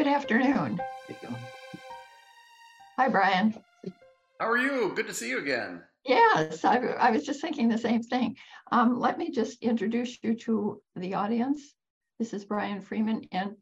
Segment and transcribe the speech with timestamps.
[0.00, 0.80] Good afternoon.
[2.96, 3.54] Hi, Brian.
[4.40, 4.94] How are you?
[4.96, 5.82] Good to see you again.
[6.06, 8.38] Yes, I, I was just thinking the same thing.
[8.72, 11.74] Um, let me just introduce you to the audience.
[12.18, 13.56] This is Brian Freeman, and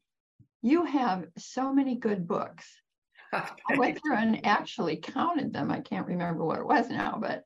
[0.62, 2.72] you have so many good books.
[3.32, 5.72] I went through and actually counted them.
[5.72, 7.42] I can't remember what it was now, but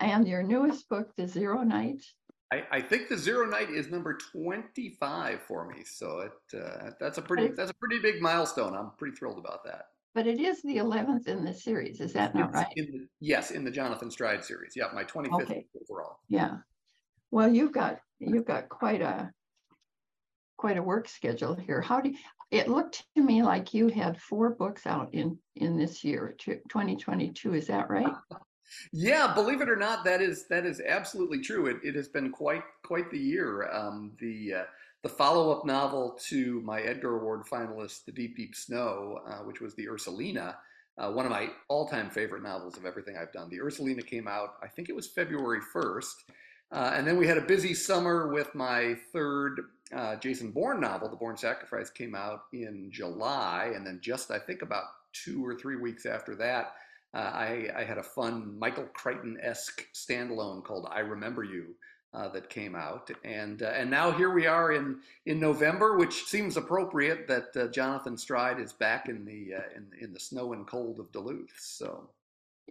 [0.00, 2.02] and your newest book, The Zero Night.
[2.52, 7.16] I, I think the Zero Night is number twenty-five for me, so it uh, that's
[7.16, 8.74] a pretty that's a pretty big milestone.
[8.74, 9.86] I'm pretty thrilled about that.
[10.14, 12.66] But it is the eleventh in the series, is that not right?
[12.76, 14.74] In the, yes, in the Jonathan Stride series.
[14.76, 15.64] Yeah, my twenty-fifth okay.
[15.88, 16.18] overall.
[16.28, 16.58] Yeah.
[17.30, 19.30] Well, you've got you've got quite a
[20.58, 21.80] quite a work schedule here.
[21.80, 22.16] How do you,
[22.50, 27.54] it looked to me like you had four books out in in this year, 2022.
[27.54, 28.12] Is that right?
[28.92, 31.66] Yeah, believe it or not, that is that is absolutely true.
[31.66, 33.70] It, it has been quite quite the year.
[33.72, 34.64] Um, the uh,
[35.02, 39.60] the follow up novel to my Edgar Award finalist, The Deep Deep Snow, uh, which
[39.60, 40.54] was the Ursulina,
[40.96, 43.50] uh, one of my all time favorite novels of everything I've done.
[43.50, 46.24] The Ursulina came out, I think it was February first,
[46.70, 49.60] uh, and then we had a busy summer with my third
[49.94, 54.38] uh, Jason Bourne novel, The Bourne Sacrifice, came out in July, and then just I
[54.38, 56.74] think about two or three weeks after that.
[57.14, 61.74] Uh, I, I, had a fun Michael Crichton-esque standalone called "I Remember You"
[62.14, 66.24] uh, that came out, and uh, and now here we are in in November, which
[66.24, 70.54] seems appropriate that uh, Jonathan Stride is back in the uh, in in the snow
[70.54, 71.54] and cold of Duluth.
[71.58, 72.08] So.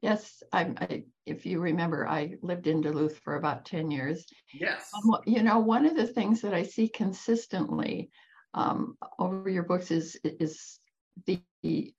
[0.01, 4.25] Yes, I, I, if you remember, I lived in Duluth for about 10 years.
[4.51, 4.89] Yes.
[4.95, 8.09] Um, you know, one of the things that I see consistently
[8.55, 10.79] um, over your books is, is
[11.27, 11.93] the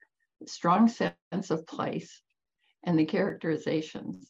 [0.47, 2.23] strong sense of place
[2.85, 4.29] and the characterizations.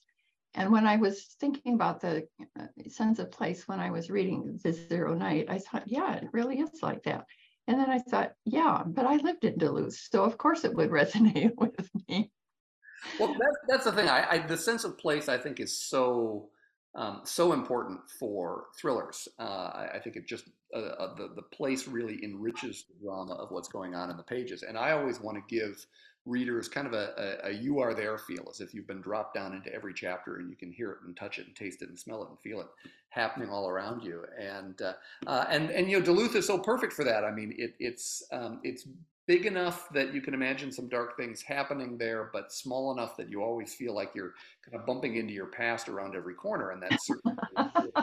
[0.54, 2.26] And when I was thinking about the
[2.58, 6.28] uh, sense of place when I was reading The Zero Night, I thought, yeah, it
[6.32, 7.24] really is like that.
[7.68, 10.90] And then I thought, yeah, but I lived in Duluth, so of course it would
[11.00, 12.30] resonate with me.
[13.18, 14.08] Well, that, that's the thing.
[14.08, 16.50] I, I, the sense of place, I think, is so
[16.94, 19.26] um, so important for thrillers.
[19.38, 20.44] Uh, I, I, think it just
[20.76, 24.22] uh, uh, the the place really enriches the drama of what's going on in the
[24.22, 24.62] pages.
[24.62, 25.86] And I always want to give
[26.24, 29.34] readers kind of a, a, a, you are there feel as if you've been dropped
[29.34, 31.88] down into every chapter and you can hear it and touch it and taste it
[31.88, 32.68] and smell it and feel it
[33.08, 34.24] happening all around you.
[34.38, 34.92] And uh,
[35.26, 37.24] uh, and and you know Duluth is so perfect for that.
[37.24, 38.86] I mean it, it's um, it's
[39.26, 43.30] big enough that you can imagine some dark things happening there but small enough that
[43.30, 44.34] you always feel like you're
[44.68, 47.36] kind of bumping into your past around every corner and that's certainly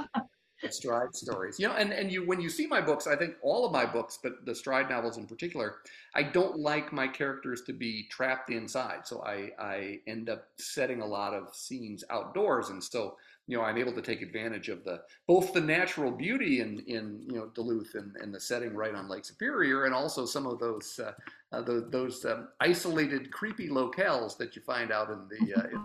[0.74, 1.60] stride stories.
[1.60, 3.86] You know and, and you when you see my books i think all of my
[3.86, 5.78] books but the stride novels in particular
[6.16, 9.06] i don't like my characters to be trapped inside.
[9.06, 12.70] So i i end up setting a lot of scenes outdoors.
[12.70, 16.62] And so you know i'm able to take advantage of the both the natural beauty
[16.62, 20.26] in in you know duluth and, and the setting right on lake superior and also
[20.26, 21.12] some of those uh,
[21.52, 25.84] uh, those, those um, isolated creepy locales that you find out in the, uh, in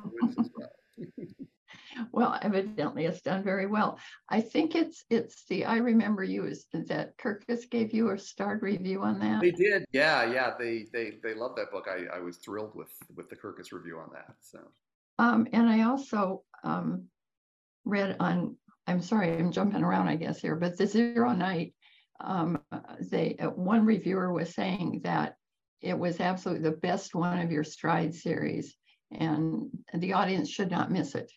[2.15, 3.99] well, evidently it's done very well.
[4.29, 8.63] I think it's it's the I remember you is that Kirkus gave you a starred
[8.63, 9.41] review on that.
[9.41, 10.53] They did, yeah, yeah.
[10.59, 11.87] They they they love that book.
[11.89, 14.35] I, I was thrilled with with the Kirkus review on that.
[14.41, 14.61] So
[15.19, 17.05] um, and I also um,
[17.85, 21.75] read on I'm sorry, I'm jumping around, I guess here, but the Zero Night,
[22.21, 22.61] um,
[23.01, 25.35] they uh, one reviewer was saying that
[25.81, 28.77] it was absolutely the best one of your Stride series,
[29.11, 31.31] and the audience should not miss it.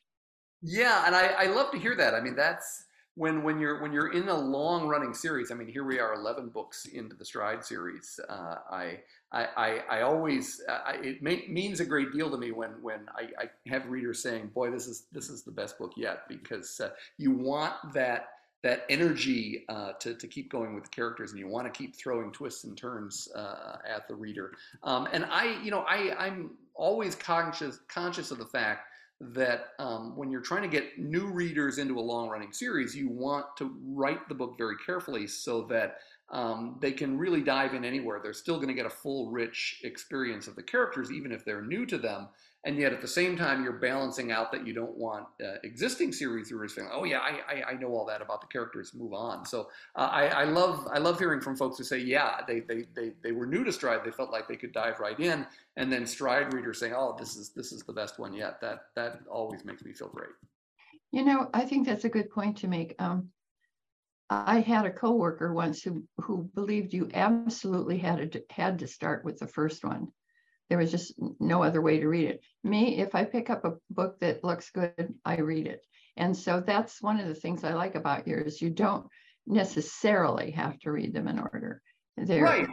[0.61, 2.13] Yeah, and I, I love to hear that.
[2.13, 2.85] I mean, that's
[3.15, 5.51] when when you're when you're in a long running series.
[5.51, 8.19] I mean, here we are, eleven books into the Stride series.
[8.29, 8.99] Uh, I,
[9.31, 13.45] I I always I, it may, means a great deal to me when when I,
[13.45, 16.89] I, have readers saying, "Boy, this is this is the best book yet," because uh,
[17.17, 18.29] you want that
[18.63, 21.95] that energy uh, to, to keep going with the characters and you want to keep
[21.95, 24.53] throwing twists and turns uh, at the reader
[24.83, 28.87] um, and i you know i i'm always conscious conscious of the fact
[29.19, 33.09] that um, when you're trying to get new readers into a long running series, you
[33.09, 35.97] want to write the book very carefully so that
[36.29, 38.19] um, they can really dive in anywhere.
[38.21, 41.61] They're still going to get a full, rich experience of the characters, even if they're
[41.61, 42.27] new to them.
[42.65, 46.11] And yet, at the same time, you're balancing out that you don't want uh, existing
[46.11, 48.93] series viewers saying, "Oh yeah, I, I, I, know all that about the characters.
[48.93, 52.41] Move on." So uh, I, I love I love hearing from folks who say, "Yeah,
[52.47, 54.01] they, they they they were new to Stride.
[54.03, 55.45] They felt like they could dive right in,"
[55.77, 58.87] and then Stride readers saying, "Oh, this is this is the best one yet." That
[58.95, 60.31] that always makes me feel great.
[61.11, 62.95] You know, I think that's a good point to make.
[62.99, 63.29] Um,
[64.29, 69.23] I had a coworker once who who believed you absolutely had to had to start
[69.23, 70.11] with the first one.
[70.69, 72.41] There was just no other way to read it.
[72.63, 75.81] Me, if I pick up a book that looks good, I read it.
[76.17, 78.61] And so that's one of the things I like about yours.
[78.61, 79.07] You don't
[79.45, 81.81] necessarily have to read them in order.
[82.19, 82.67] They're, right,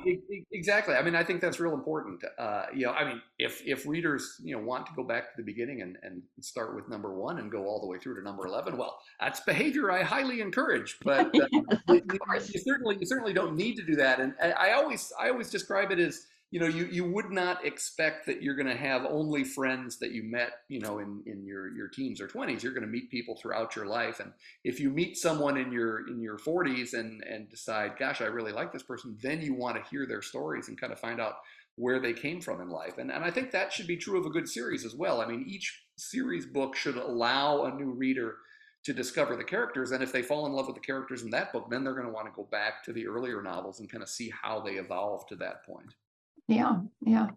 [0.53, 0.95] exactly.
[0.95, 2.25] I mean, I think that's real important.
[2.39, 5.37] Uh, you know, I mean, if if readers you know want to go back to
[5.37, 8.23] the beginning and, and start with number one and go all the way through to
[8.23, 10.97] number eleven, well, that's behavior I highly encourage.
[11.05, 12.01] But uh, yes, you,
[12.55, 14.19] you certainly you certainly don't need to do that.
[14.19, 18.27] And I always I always describe it as you know, you, you would not expect
[18.27, 21.75] that you're going to have only friends that you met, you know, in, in your,
[21.75, 22.63] your teens or 20s.
[22.63, 24.21] You're going to meet people throughout your life.
[24.21, 24.31] And
[24.63, 28.53] if you meet someone in your in your 40s and, and decide, gosh, I really
[28.53, 31.39] like this person, then you want to hear their stories and kind of find out
[31.75, 32.99] where they came from in life.
[32.99, 35.21] And, and I think that should be true of a good series as well.
[35.21, 38.37] I mean, each series book should allow a new reader
[38.85, 39.91] to discover the characters.
[39.91, 42.07] And if they fall in love with the characters in that book, then they're going
[42.07, 44.75] to want to go back to the earlier novels and kind of see how they
[44.75, 45.93] evolved to that point.
[46.49, 47.29] Yeah, yeah.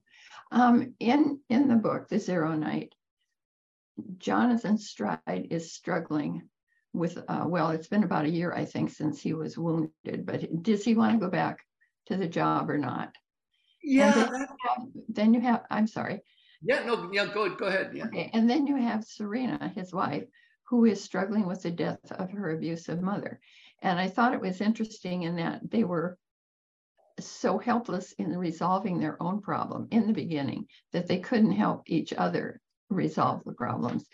[0.51, 2.93] Um, in in the book, The Zero Night,
[4.17, 6.49] Jonathan Stride is struggling
[6.93, 7.17] with.
[7.27, 10.25] Uh, well, it's been about a year, I think, since he was wounded.
[10.25, 11.59] But does he want to go back
[12.07, 13.15] to the job or not?
[13.83, 14.11] Yeah.
[14.13, 15.63] Then you, have, then you have.
[15.69, 16.21] I'm sorry.
[16.61, 16.83] Yeah.
[16.85, 17.09] No.
[17.11, 17.27] Yeah.
[17.33, 17.49] Go.
[17.55, 17.91] Go ahead.
[17.93, 18.05] Yeah.
[18.05, 18.29] Okay.
[18.33, 20.25] And then you have Serena, his wife,
[20.63, 23.39] who is struggling with the death of her abusive mother.
[23.81, 26.17] And I thought it was interesting in that they were
[27.19, 32.13] so helpless in resolving their own problem in the beginning that they couldn't help each
[32.13, 34.05] other resolve the problems.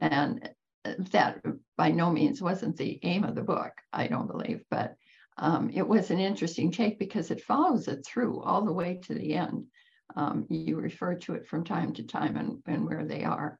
[0.00, 0.48] And
[0.84, 1.42] that
[1.76, 4.96] by no means wasn't the aim of the book, I don't believe, but
[5.38, 9.14] um, it was an interesting take because it follows it through all the way to
[9.14, 9.66] the end.
[10.14, 13.58] Um, you refer to it from time to time and, and where they are.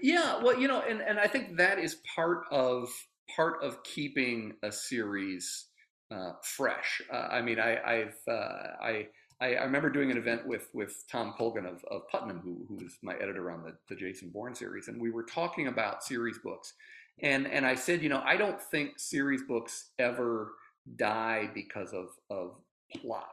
[0.00, 2.88] Yeah, well, you know, and, and I think that is part of
[3.34, 5.66] part of keeping a series
[6.10, 7.02] uh, fresh.
[7.12, 9.06] Uh, I mean, I, I've uh, I,
[9.40, 12.76] I, I remember doing an event with with Tom Colgan of, of Putnam, who who
[12.76, 16.38] was my editor on the, the Jason Bourne series, and we were talking about series
[16.38, 16.72] books,
[17.22, 20.52] and and I said, you know, I don't think series books ever
[20.96, 22.56] die because of of
[22.94, 23.24] plot.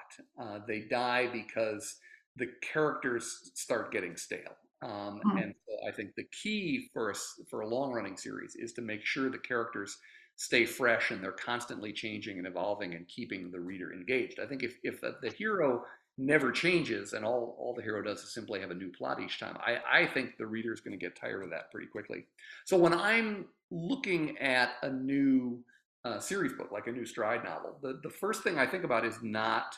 [0.42, 1.96] Uh, they die because
[2.36, 4.58] the characters start getting stale.
[4.82, 5.38] Um, mm-hmm.
[5.38, 7.14] And so I think the key for a,
[7.50, 9.98] for a long running series is to make sure the characters
[10.36, 14.40] stay fresh and they're constantly changing and evolving and keeping the reader engaged.
[14.40, 15.84] I think if, if the hero
[16.18, 19.40] never changes and all, all the hero does is simply have a new plot each
[19.40, 22.26] time, I, I think the reader is going to get tired of that pretty quickly.
[22.66, 25.64] So when I'm looking at a new
[26.06, 29.06] uh, series book, like a new Stride novel, the, the first thing I think about
[29.06, 29.76] is not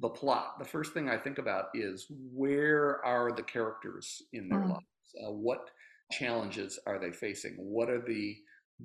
[0.00, 0.58] the plot.
[0.58, 4.70] The first thing I think about is where are the characters in their mm.
[4.70, 4.84] lives?
[5.22, 5.70] Uh, what
[6.10, 7.54] challenges are they facing?
[7.56, 8.36] What are the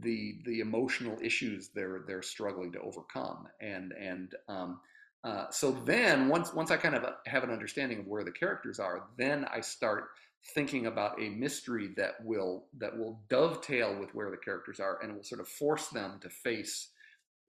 [0.02, 3.48] the the emotional issues they're they're struggling to overcome.
[3.62, 4.80] And and um,
[5.24, 8.80] uh, so then once once I kind of have an understanding of where the characters
[8.80, 10.10] are then I start
[10.54, 15.16] thinking about a mystery that will that will dovetail with where the characters are and
[15.16, 16.90] will sort of force them to face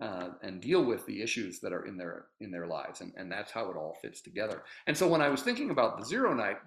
[0.01, 3.01] uh, and deal with the issues that are in their in their lives.
[3.01, 4.63] And, and that's how it all fits together.
[4.87, 6.59] And so when I was thinking about the zero night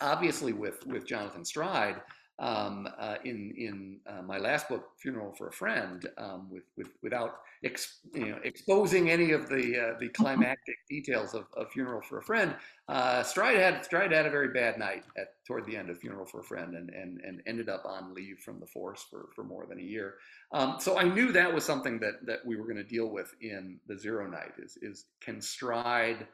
[0.00, 2.00] obviously with with Jonathan Stride
[2.40, 6.88] um, uh, in in uh, my last book, Funeral for a Friend, um, with, with
[7.02, 12.00] without ex, you know, exposing any of the uh, the climactic details of, of, Funeral
[12.00, 12.54] for a Friend.
[12.88, 16.24] Uh, Stride had Stride had a very bad night at toward the end of Funeral
[16.24, 19.44] for a Friend, and and and ended up on leave from the force for for
[19.44, 20.14] more than a year.
[20.52, 23.34] Um, so I knew that was something that that we were going to deal with
[23.42, 24.54] in the Zero Night.
[24.58, 26.26] Is is can Stride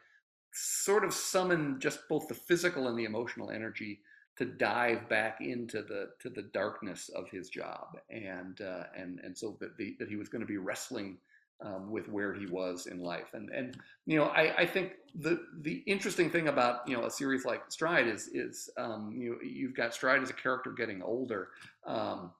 [0.52, 4.00] sort of summon just both the physical and the emotional energy
[4.36, 9.36] to dive back into the to the darkness of his job, and uh, and and
[9.36, 11.18] so that the, that he was going to be wrestling
[11.62, 15.40] um, with where he was in life, and and you know I, I think the
[15.62, 19.74] the interesting thing about you know a series like Stride is is um, you you've
[19.74, 21.48] got Stride as a character getting older.
[21.86, 22.32] Um,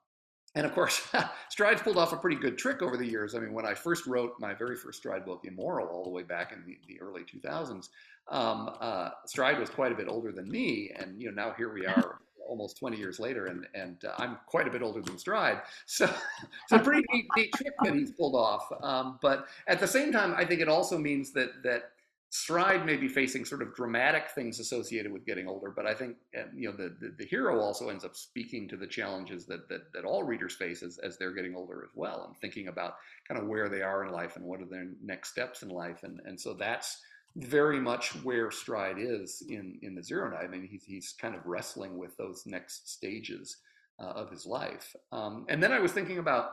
[0.55, 1.07] and of course,
[1.51, 3.35] Stride's pulled off a pretty good trick over the years.
[3.35, 6.23] I mean, when I first wrote my very first Stride book, Immoral, all the way
[6.23, 7.91] back in the, the early 2000s,
[8.29, 11.73] um, uh, Stride was quite a bit older than me, and you know now here
[11.73, 15.19] we are, almost 20 years later, and and uh, I'm quite a bit older than
[15.19, 15.61] Stride.
[15.87, 18.67] So it's a pretty neat, neat trick that he's pulled off.
[18.83, 21.91] Um, but at the same time, I think it also means that that
[22.31, 26.17] Stride may be facing sort of dramatic things associated with getting older, but I think
[26.55, 29.93] you know the, the, the hero also ends up speaking to the challenges that that,
[29.95, 32.97] that all readers face as, as they're getting older as well, and thinking about
[33.29, 36.03] kind of where they are in life and what are their next steps in life,
[36.03, 37.01] and and so that's
[37.37, 40.45] very much where Stride is in in the Zero Night.
[40.45, 43.59] I mean, he's he's kind of wrestling with those next stages
[44.01, 44.95] uh, of his life.
[45.13, 46.51] Um, and then I was thinking about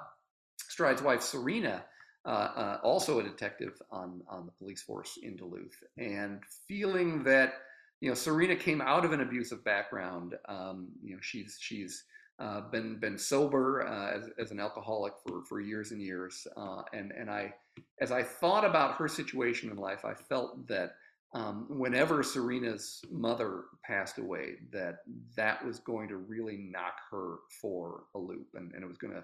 [0.58, 1.84] Stride's wife, Serena,
[2.25, 7.54] uh, uh, also a detective on on the police force in Duluth, and feeling that
[8.02, 10.36] you know Serena came out of an abusive background.
[10.48, 12.04] Um, you know, she's she's
[12.40, 16.82] uh, been been sober uh, as, as an alcoholic for, for years and years, uh,
[16.94, 17.54] and and I,
[18.00, 20.96] as I thought about her situation in life, I felt that
[21.34, 24.98] um, whenever Serena's mother passed away, that
[25.36, 29.13] that was going to really knock her for a loop, and, and it was going
[29.13, 29.24] to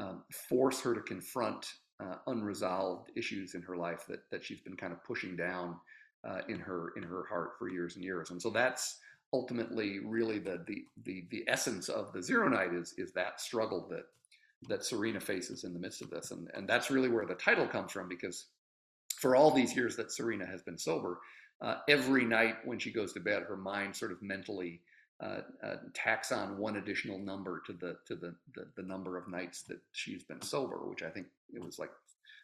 [0.00, 1.66] um, force her to confront
[1.98, 5.76] uh, unresolved issues in her life that that she's been kind of pushing down
[6.28, 8.30] uh, in her in her heart for years and years.
[8.30, 8.98] And so that's
[9.32, 13.86] ultimately really the the the, the essence of the zero night is is that struggle
[13.90, 14.04] that
[14.68, 17.66] that Serena faces in the midst of this, and and that's really where the title
[17.66, 18.46] comes from because
[19.18, 21.18] for all these years that Serena has been sober,
[21.60, 24.80] uh, every night when she goes to bed, her mind sort of mentally
[25.22, 29.28] uh, uh, tacks on one additional number to the to the, the, the number of
[29.28, 31.90] nights that she's been sober, which I think it was like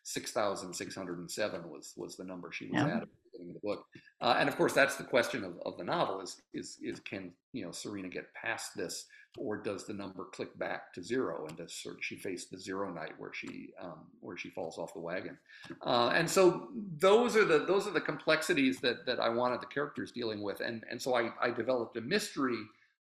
[0.04, 2.96] six thousand six hundred and seven was was the number she was yeah.
[2.98, 3.08] at
[3.52, 3.84] the book.
[4.20, 7.32] Uh, and of course, that's the question of, of the novel: is is is can
[7.52, 9.06] you know Serena get past this,
[9.38, 13.12] or does the number click back to zero, and does she face the zero night
[13.18, 15.38] where she um, where she falls off the wagon?
[15.84, 16.68] Uh, and so
[16.98, 20.60] those are the those are the complexities that that I wanted the characters dealing with,
[20.60, 22.58] and and so I I developed a mystery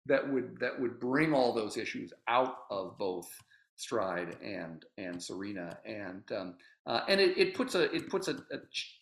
[0.06, 3.28] that would that would bring all those issues out of both
[3.78, 6.54] Stride and and Serena, and um,
[6.86, 8.58] uh, and it, it puts a it puts a, a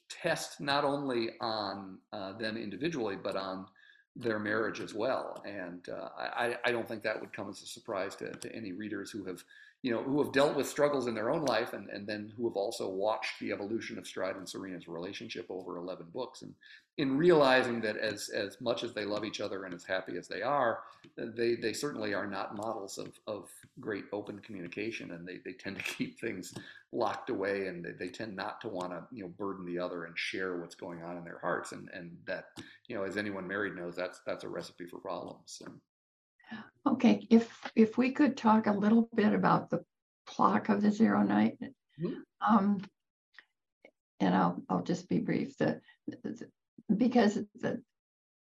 [0.08, 3.66] test not only on uh, them individually, but on
[4.14, 5.42] their marriage as well.
[5.46, 8.72] And uh, I, I don't think that would come as a surprise to, to any
[8.72, 9.44] readers who have
[9.86, 12.48] you know, who have dealt with struggles in their own life and, and then who
[12.48, 16.42] have also watched the evolution of Stride and Serena's relationship over 11 books.
[16.42, 16.54] And
[16.98, 20.26] in realizing that as, as much as they love each other and as happy as
[20.26, 20.80] they are,
[21.16, 25.76] they, they certainly are not models of, of great open communication and they, they tend
[25.76, 26.52] to keep things
[26.90, 30.06] locked away and they, they tend not to want to, you know, burden the other
[30.06, 31.70] and share what's going on in their hearts.
[31.70, 32.46] And, and that,
[32.88, 35.62] you know, as anyone married knows, that's, that's a recipe for problems.
[36.86, 39.84] Okay, if if we could talk a little bit about the
[40.26, 42.14] plot of the Zero Night, mm-hmm.
[42.40, 42.80] um,
[44.20, 45.56] and I'll I'll just be brief.
[45.58, 46.48] The, the
[46.94, 47.82] because the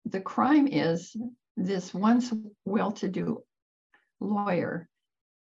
[0.04, 1.16] the crime is
[1.56, 2.32] this once
[2.64, 3.42] well-to-do
[4.20, 4.88] lawyer,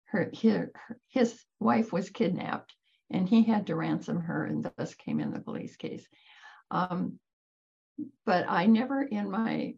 [0.05, 0.67] her his,
[1.09, 2.73] his wife was kidnapped,
[3.09, 6.05] and he had to ransom her, and thus came in the police case.
[6.71, 7.19] Um,
[8.25, 9.75] but I never, in my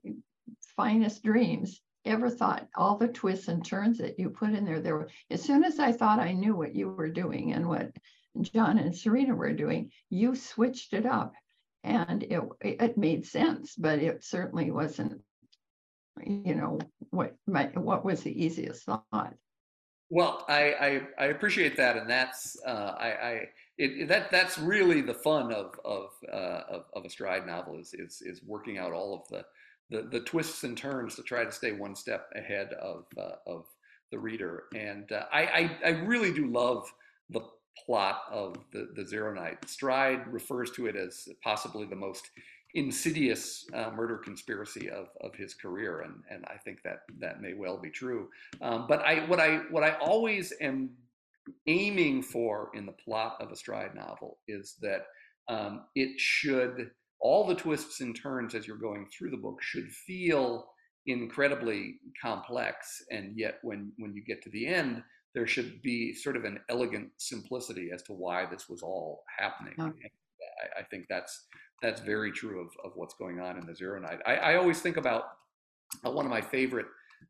[0.76, 4.96] finest dreams, ever thought all the twists and turns that you put in there there
[4.96, 7.92] were as soon as i thought i knew what you were doing and what
[8.42, 11.34] john and serena were doing you switched it up.
[11.84, 15.22] And it it made sense but it certainly wasn't
[16.26, 16.80] you know
[17.12, 19.36] what my what was the easiest thought.
[20.10, 21.96] Well i i, I appreciate that.
[21.98, 26.86] And that's uh, i i it, that that's really the fun of of, uh, of,
[26.94, 29.46] of a stride novel is is is working out all of the
[29.90, 33.66] the, the twists and turns to try to stay one step ahead of, uh, of
[34.12, 34.64] the reader.
[34.76, 36.92] And uh, I, I, I, really do love
[37.30, 37.42] the
[37.86, 39.70] plot of the, the Zero Night.
[39.70, 42.30] Stride refers to it as possibly the most
[42.74, 47.54] insidious uh, murder conspiracy of, of his career, and, and I think that that may
[47.54, 48.30] well be true.
[48.62, 50.92] Um, but I what I what I always am
[51.68, 55.06] aiming for in the plot of a Stride novel is that
[55.48, 56.92] um, it should
[57.22, 60.68] all the twists and turns as you're going through the book should feel
[61.08, 65.04] incredibly complex and yet when when you get to the end
[65.36, 69.74] there should be sort of an elegant simplicity as to why this was all happening.
[69.78, 71.46] I, I, think that's
[71.82, 74.20] that's very true of, of what's going on in the zero night.
[74.26, 75.26] I, I always think about
[76.06, 76.86] uh, one of my favorite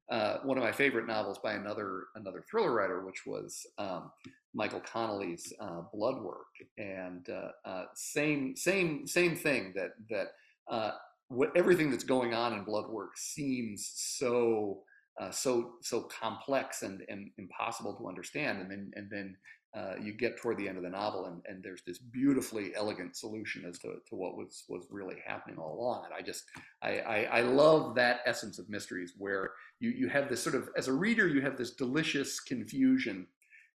[0.10, 4.12] uh, one of my favorite novels by another another thriller writer, which was um,
[4.54, 10.28] Michael Connelly's uh, Blood Work, and uh, uh, same same same thing that that
[10.70, 10.92] uh,
[11.30, 14.84] what everything that's going on in Blood Work seems so
[15.20, 19.36] uh, so so complex and, and impossible to understand, and then and then
[19.76, 23.16] uh, you get toward the end of the novel and, and there's this beautifully elegant
[23.16, 26.06] solution as to, to what was was really happening all along.
[26.06, 26.46] And i just
[26.82, 30.70] I, I, I love that essence of mysteries where you you have this sort of
[30.78, 33.28] as a reader you have this delicious confusion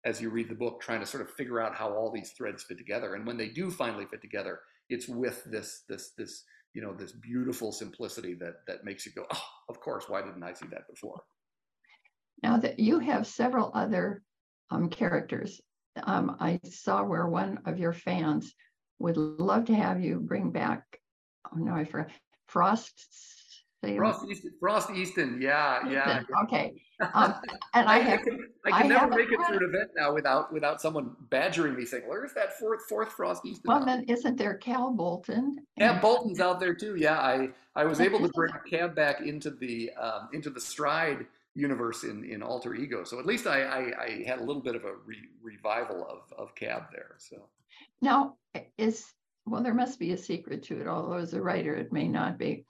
[0.05, 2.63] as you read the book trying to sort of figure out how all these threads
[2.63, 3.15] fit together.
[3.15, 7.11] And when they do finally fit together it's with this this this you know this
[7.11, 10.87] beautiful simplicity that that makes you go oh of course why didn't i see that
[10.89, 11.21] before?
[12.41, 14.23] Now that you have several other
[14.71, 15.59] um, characters
[16.03, 18.53] um, I saw where one of your fans
[18.99, 20.83] would love to have you bring back.
[21.51, 22.11] Oh no, I forgot.
[22.47, 22.93] Frost.
[23.81, 26.21] Frost Easton, Frost Easton, yeah, yeah.
[26.43, 26.73] Okay,
[27.13, 27.35] um,
[27.73, 28.19] and I, I have.
[28.19, 31.15] I can, I can I never make it through an event now without without someone
[31.29, 35.59] badgering me saying, "Where's that fourth fourth Frost Easton?" Well, then isn't there Cab Bolton?
[35.77, 36.97] Yeah, Bolton's out there too.
[36.97, 41.25] Yeah, I I was able to bring Cab back into the um, into the Stride
[41.59, 43.03] universe in, in alter ego.
[43.03, 46.33] So at least I, I, I had a little bit of a re, revival of,
[46.37, 47.15] of cab there.
[47.17, 47.49] So
[48.01, 48.35] now
[48.77, 49.05] is,
[49.45, 52.37] well, there must be a secret to it, although as a writer, it may not
[52.37, 52.65] be.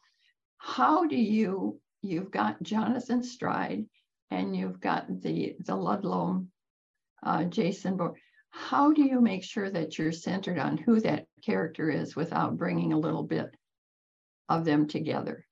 [0.58, 3.86] How do you, you've got Jonathan Stride
[4.32, 6.48] and you've got the, the Ludlum,
[7.24, 8.16] uh, Jason Bourne.
[8.52, 12.94] How do you make sure that you're centered on who that character is without bringing
[12.94, 13.52] a little bit
[14.48, 15.46] of them together?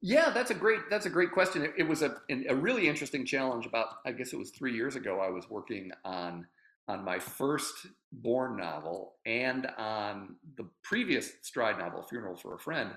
[0.00, 1.62] Yeah, that's a great that's a great question.
[1.62, 3.66] It, it was a a really interesting challenge.
[3.66, 5.20] About I guess it was three years ago.
[5.20, 6.46] I was working on
[6.88, 12.92] on my first Bourne novel and on the previous Stride novel, Funeral for a Friend,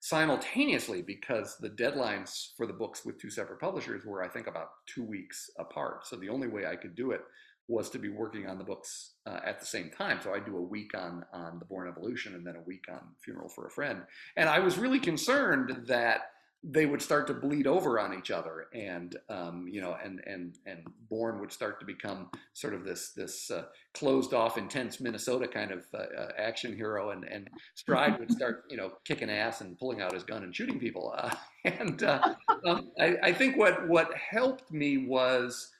[0.00, 4.68] simultaneously because the deadlines for the books with two separate publishers were, I think, about
[4.86, 6.06] two weeks apart.
[6.06, 7.20] So the only way I could do it
[7.68, 10.20] was to be working on the books uh, at the same time.
[10.22, 13.00] So I do a week on on the Bourne Evolution and then a week on
[13.24, 14.02] Funeral for a Friend.
[14.36, 16.30] And I was really concerned that
[16.68, 20.58] they would start to bleed over on each other, and um, you know, and and
[20.66, 25.46] and Bourne would start to become sort of this this uh, closed off, intense Minnesota
[25.46, 29.60] kind of uh, uh action hero, and and Stride would start you know kicking ass
[29.60, 31.14] and pulling out his gun and shooting people.
[31.16, 32.34] Uh, and uh,
[32.66, 35.70] um, I, I think what what helped me was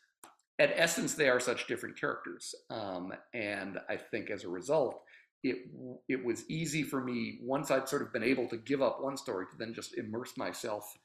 [0.58, 2.54] at essence, they are such different characters.
[2.70, 5.02] Um, and I think as a result,
[5.42, 5.68] it
[6.08, 9.16] it was easy for me once I'd sort of been able to give up one
[9.16, 10.96] story to then just immerse myself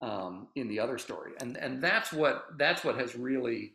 [0.00, 3.72] um, in the other story, and and that's what that's what has really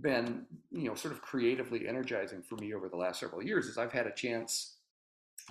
[0.00, 3.78] been you know sort of creatively energizing for me over the last several years is
[3.78, 4.76] I've had a chance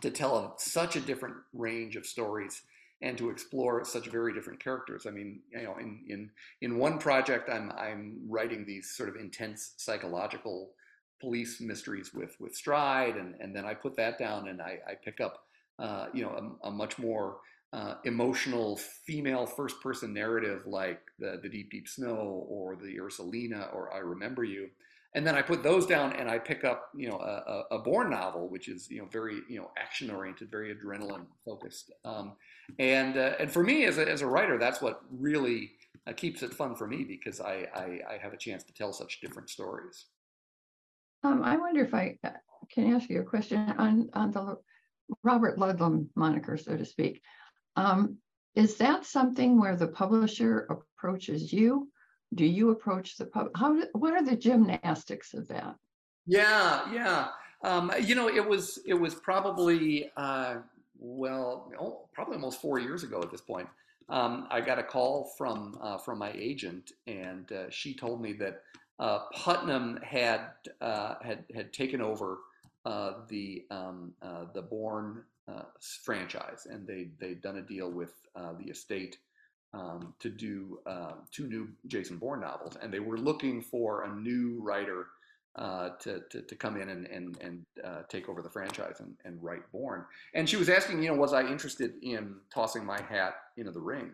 [0.02, 2.62] to tell a, such a different range of stories
[3.02, 5.06] and to explore such very different characters.
[5.06, 9.16] I mean, you know, in in in one project, I'm I'm writing these sort of
[9.16, 10.72] intense psychological
[11.20, 14.94] police mysteries with with Stride, and and then I put that down and I, I
[14.96, 15.44] pick up,
[15.80, 17.38] uh, you know, a, a much more
[17.74, 23.74] uh, emotional female first person narrative like the the Deep Deep Snow or the Ursulina
[23.74, 24.70] or I Remember You.
[25.16, 28.10] And then I put those down and I pick up, you know, a, a Bourne
[28.10, 31.92] novel, which is, you know, very, you know, action oriented, very adrenaline focused.
[32.06, 32.34] Um,
[32.78, 35.72] and uh, and for me as a, as a writer, that's what really
[36.08, 38.94] uh, keeps it fun for me because I, I, I have a chance to tell
[38.94, 40.06] such different stories.
[41.24, 42.32] Um, I wonder if I uh,
[42.72, 44.58] can ask you a question on on the
[45.24, 47.22] Robert Ludlum moniker, so to speak.
[47.76, 48.18] Um,
[48.56, 51.90] is that something where the publisher approaches you?
[52.36, 53.56] Do you approach the public?
[53.58, 53.82] How?
[53.94, 55.76] What are the gymnastics of that?
[56.26, 57.28] Yeah, yeah.
[57.64, 60.58] Um, you know, it was it was probably uh,
[61.00, 63.68] well, oh, probably almost four years ago at this point,
[64.10, 68.34] um, I got a call from uh, from my agent, and uh, she told me
[68.34, 68.62] that
[69.00, 72.40] uh, Putnam had uh, had had taken over
[72.86, 74.14] uh, the um,
[74.54, 75.24] the Bourne
[76.04, 79.18] franchise, and they they'd done a deal with the estate
[79.74, 80.80] um, to do
[81.32, 85.08] two new Jason Bourne novels, and they were looking for a new writer
[85.58, 89.16] uh, to, to, to come in and, and, and uh, take over the franchise and,
[89.26, 90.06] and write Bourne.
[90.36, 93.80] And she was asking, you know, was I interested in tossing my hat into the
[93.80, 94.12] ring?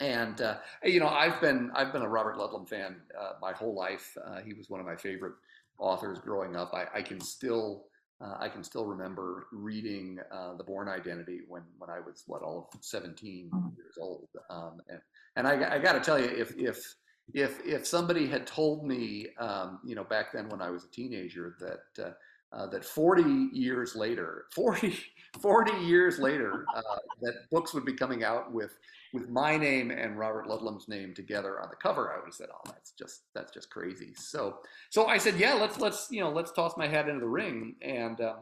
[0.00, 3.74] And uh, you know, I've been I've been a Robert Ludlum fan uh, my whole
[3.74, 4.16] life.
[4.24, 5.34] Uh, he was one of my favorite
[5.78, 6.72] authors growing up.
[6.72, 7.84] I, I can still
[8.20, 10.18] uh, I can still remember reading
[10.56, 13.68] The Bourne Identity when when I was what all of 17 mm-hmm.
[13.76, 14.28] years old.
[14.50, 15.00] Um, and
[15.36, 16.94] and I, I got to tell you, if if
[17.32, 20.90] if if somebody had told me, um, you know, back then when I was a
[20.90, 22.12] teenager that uh,
[22.52, 24.98] uh, that 40 years later, 40,
[25.40, 26.82] 40 years later, uh,
[27.22, 28.76] that books would be coming out with
[29.14, 32.48] with my name and Robert Ludlum's name together on the cover, I would have said,
[32.52, 34.58] "Oh, that's just that's just crazy." So
[34.90, 37.76] so I said, "Yeah, let's let's you know let's toss my hat into the ring."
[37.80, 38.36] And um,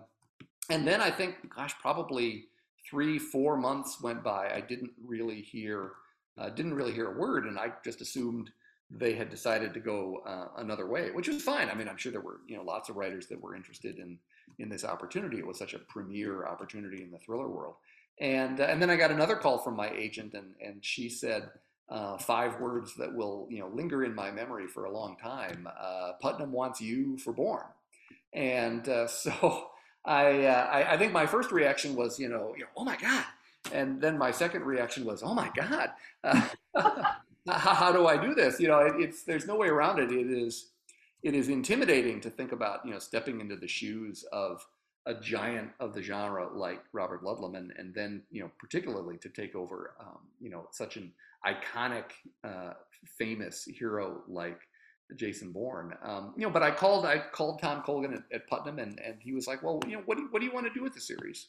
[0.70, 2.46] and then I think, gosh, probably
[2.88, 4.50] three four months went by.
[4.52, 5.92] I didn't really hear
[6.38, 8.50] uh, didn't really hear a word, and I just assumed
[8.90, 11.68] they had decided to go uh, another way, which was fine.
[11.68, 14.18] I mean, I'm sure there were you know lots of writers that were interested in
[14.58, 15.38] in this opportunity.
[15.38, 17.74] It was such a premier opportunity in the thriller world.
[18.20, 21.50] And uh, and then I got another call from my agent, and and she said
[21.88, 25.68] uh, five words that will you know linger in my memory for a long time.
[25.78, 27.64] Uh, Putnam wants you for Bourne,
[28.32, 29.68] and uh, so
[30.04, 32.96] I, uh, I, I think my first reaction was you know, you know oh my
[32.96, 33.24] god,
[33.72, 35.90] and then my second reaction was oh my god.
[37.48, 38.60] how, how, do I do this?
[38.60, 40.10] You know, it, it's there's no way around it.
[40.10, 40.70] It is
[41.22, 44.66] it is intimidating to think about you know stepping into the shoes of
[45.06, 49.28] a giant of the genre like Robert Ludlum, and and then you know particularly to
[49.28, 51.12] take over um, you know such an
[51.46, 52.04] iconic,
[52.44, 52.72] uh,
[53.18, 54.60] famous hero like
[55.14, 55.94] Jason Bourne.
[56.02, 59.16] Um, you know, but I called I called Tom Colgan at, at, Putnam, and and
[59.20, 60.94] he was like, well, you know, what do what do you want to do with
[60.94, 61.48] the series?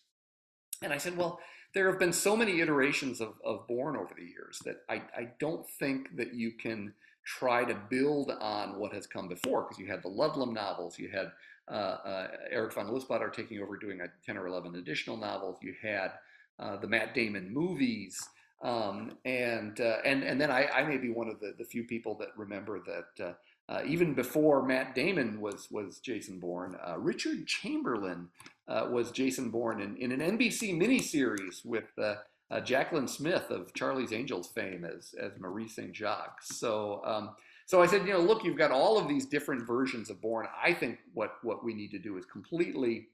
[0.81, 1.39] And I said, well,
[1.73, 5.29] there have been so many iterations of, of Bourne over the years that I, I
[5.39, 6.93] don't think that you can
[7.25, 11.09] try to build on what has come before because you had the Ludlum novels, you
[11.09, 11.31] had
[11.69, 11.73] uh,
[12.05, 16.13] uh, Eric von Lustbader taking over doing a 10 or 11 additional novels, you had
[16.59, 18.17] uh, the Matt Damon movies.
[18.61, 21.83] Um, and, uh, and, and then I, I may be one of the, the few
[21.83, 23.33] people that remember that uh,
[23.69, 28.29] uh, even before Matt Damon was was Jason Bourne, uh, Richard Chamberlain
[28.67, 32.15] uh, was Jason Bourne in, in an NBC miniseries with uh,
[32.49, 35.95] uh, Jaclyn Smith of Charlie's Angels fame as as Marie St.
[35.95, 36.41] Jacques.
[36.41, 37.31] So um,
[37.65, 40.47] so I said, you know, look, you've got all of these different versions of Bourne.
[40.63, 43.07] I think what what we need to do is completely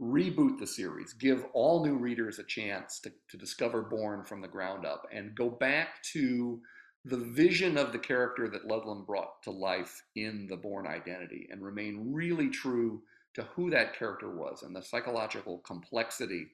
[0.00, 4.48] reboot the series, give all new readers a chance to, to discover Bourne from the
[4.48, 6.60] ground up, and go back to
[7.04, 11.62] the vision of the character that Ludlum brought to life in the Bourne identity and
[11.62, 13.02] remain really true
[13.34, 16.46] to who that character was and the psychological complexity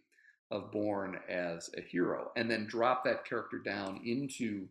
[0.50, 4.66] of Bourne as a hero, and then drop that character down into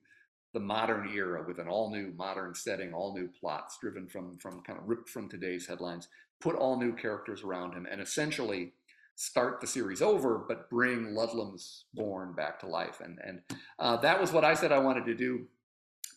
[0.54, 4.62] the modern era with an all new modern setting, all new plots driven from, from
[4.62, 6.08] kind of ripped from today's headlines,
[6.42, 8.74] put all new characters around him, and essentially
[9.16, 13.02] start the series over, but bring Ludlum's Bourne back to life.
[13.04, 13.42] And, and
[13.78, 15.46] uh, that was what I said I wanted to do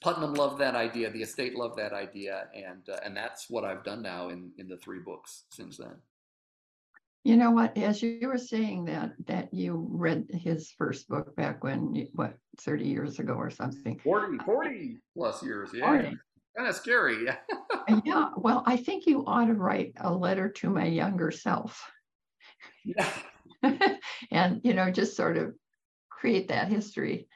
[0.02, 1.10] Putnam loved that idea.
[1.10, 4.68] The estate loved that idea, and uh, and that's what I've done now in in
[4.68, 5.94] the three books since then.
[7.24, 7.76] You know what?
[7.78, 12.84] As you were saying that that you read his first book back when what 30
[12.84, 13.98] years ago or something.
[14.00, 15.86] 40, 40 plus years, yeah.
[15.86, 16.16] 40.
[16.56, 17.26] Kind of scary.
[18.04, 18.30] yeah.
[18.36, 21.80] Well, I think you ought to write a letter to my younger self.
[22.84, 23.08] Yeah.
[24.30, 25.54] and you know, just sort of
[26.10, 27.28] create that history.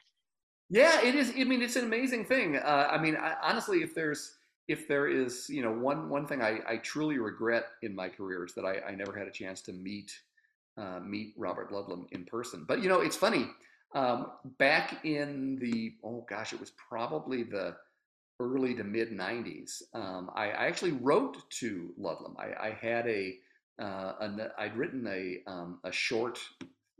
[0.69, 1.31] Yeah, it is.
[1.37, 2.57] I mean, it's an amazing thing.
[2.57, 4.35] Uh, I mean, I, honestly, if there's
[4.67, 8.45] if there is, you know, one one thing I, I truly regret in my career
[8.45, 10.11] is that I, I never had a chance to meet
[10.77, 12.65] uh, meet Robert Ludlum in person.
[12.67, 13.47] But you know, it's funny.
[13.95, 17.75] Um, back in the oh gosh, it was probably the
[18.39, 19.81] early to mid '90s.
[19.93, 22.35] Um, I, I, actually wrote to Ludlum.
[22.37, 23.35] I, I had a,
[23.81, 26.39] uh, a I'd written a um, a short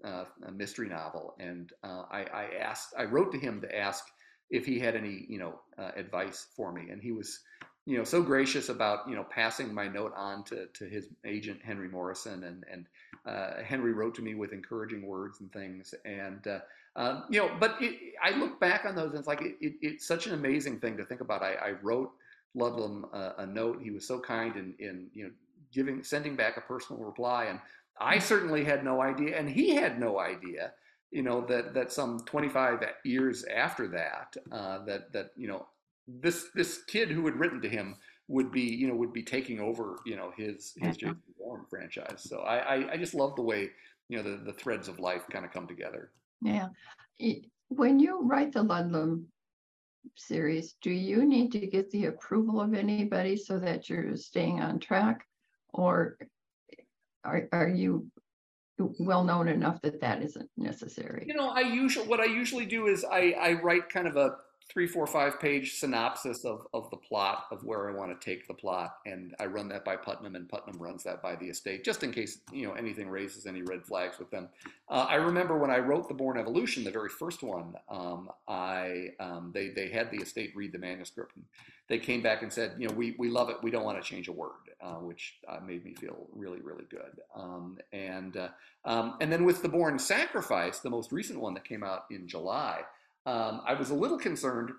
[0.03, 4.05] uh, a mystery novel, and uh, I, I, asked, I wrote to him to ask
[4.49, 7.39] if he had any, you know, uh, advice for me, and he was,
[7.85, 11.59] you know, so gracious about, you know, passing my note on to, to his agent
[11.63, 12.85] Henry Morrison, and and
[13.25, 16.59] uh, Henry wrote to me with encouraging words and things, and uh,
[16.95, 19.73] um, you know, but it, I look back on those, and it's like it, it,
[19.81, 21.43] it's such an amazing thing to think about.
[21.43, 22.11] I, I wrote
[22.55, 23.81] Ludlum a, a note.
[23.81, 25.31] He was so kind in in you know
[25.71, 27.59] giving sending back a personal reply and
[27.99, 30.73] I certainly had no idea, and he had no idea,
[31.11, 35.67] you know, that that some 25 years after that, uh, that that you know,
[36.07, 37.95] this this kid who had written to him
[38.27, 42.23] would be, you know, would be taking over, you know, his his Jason Bourne franchise.
[42.23, 43.71] So I, I I just love the way
[44.09, 46.11] you know the the threads of life kind of come together.
[46.41, 46.67] Yeah,
[47.69, 49.25] when you write the Ludlum
[50.15, 54.79] series, do you need to get the approval of anybody so that you're staying on
[54.79, 55.25] track,
[55.73, 56.17] or
[57.27, 58.07] are, are you
[58.99, 61.25] well known enough that that isn't necessary?
[61.27, 64.35] You know, I usually what I usually do is I, I write kind of a
[64.69, 68.47] three, four, five page synopsis of, of the plot of where I want to take
[68.47, 71.85] the plot, and I run that by Putnam, and Putnam runs that by the estate,
[71.85, 74.49] just in case you know anything raises any red flags with them.
[74.89, 79.09] Uh, I remember when I wrote the Bourne Evolution, the very first one, um, I
[79.19, 81.45] um, they they had the estate read the manuscript, and
[81.89, 84.07] they came back and said, you know, we we love it, we don't want to
[84.07, 87.19] change a word, uh, which uh, made me feel really really good.
[87.35, 88.49] Um, and uh,
[88.85, 92.27] um, and then with the Bourne Sacrifice, the most recent one that came out in
[92.27, 92.81] July
[93.27, 94.71] um, I was a little concerned,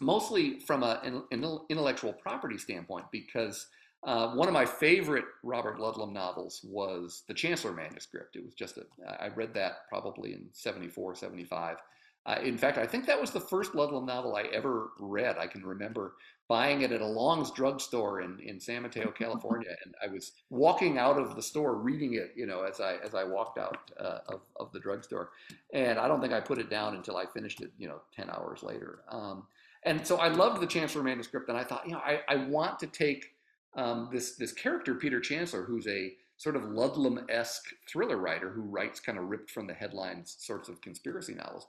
[0.00, 3.66] mostly from an intellectual property standpoint, because
[4.04, 8.36] uh, one of my favorite Robert Ludlum novels was the Chancellor manuscript.
[8.36, 8.84] It was just a,
[9.18, 11.78] I read that probably in 74, 75.
[12.26, 15.38] Uh, in fact, I think that was the first Ludlum novel I ever read.
[15.38, 16.14] I can remember
[16.48, 20.98] buying it at a Long's drugstore in, in San Mateo, California, and I was walking
[20.98, 24.18] out of the store reading it, you know, as I as I walked out uh,
[24.28, 25.30] of of the drugstore,
[25.72, 28.28] and I don't think I put it down until I finished it, you know, ten
[28.28, 29.00] hours later.
[29.08, 29.44] Um,
[29.84, 32.78] and so I loved the Chancellor manuscript, and I thought, you know, I, I want
[32.80, 33.34] to take
[33.74, 38.98] um, this this character Peter Chancellor, who's a sort of Ludlum-esque thriller writer who writes
[38.98, 41.66] kind of ripped from the headlines sorts of conspiracy novels.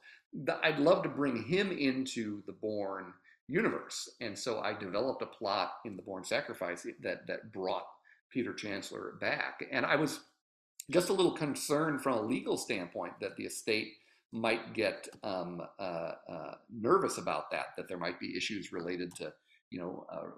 [0.64, 3.14] I'd love to bring him into the Bourne
[3.48, 4.10] universe.
[4.22, 7.88] And so I developed a plot in the Bourne Sacrifice that that brought
[8.30, 9.66] Peter Chancellor back.
[9.72, 10.22] And I was
[10.90, 13.94] just a little concerned from a legal standpoint that the estate
[14.32, 19.34] might get um, uh, uh, nervous about that, that there might be issues related to
[19.72, 20.30] you know, uh,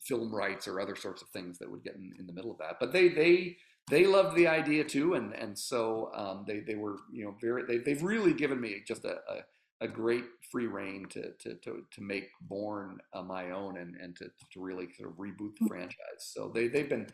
[0.00, 2.58] film rights or other sorts of things that would get in, in, the middle of
[2.58, 2.76] that.
[2.78, 3.56] But they they
[3.88, 7.64] they loved the idea too, and and so um, they they were you know very
[7.64, 11.84] they they've really given me just a, a, a great free reign to to to,
[11.92, 15.68] to make Bourne uh, my own and and to, to really sort of reboot the
[15.68, 15.96] franchise.
[16.18, 17.06] So they they've been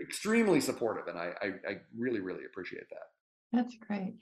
[0.00, 3.08] extremely supportive, and I I, I really really appreciate that.
[3.52, 4.20] That's great.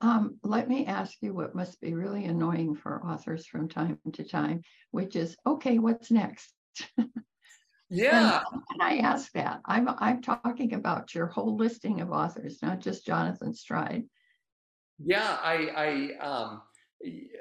[0.00, 4.24] Um, let me ask you what must be really annoying for authors from time to
[4.24, 6.52] time, which is okay, what's next?
[7.88, 8.42] Yeah.
[8.52, 9.60] And, I ask that.
[9.64, 14.04] I'm I'm talking about your whole listing of authors, not just Jonathan Stride.
[15.04, 16.62] Yeah, I I um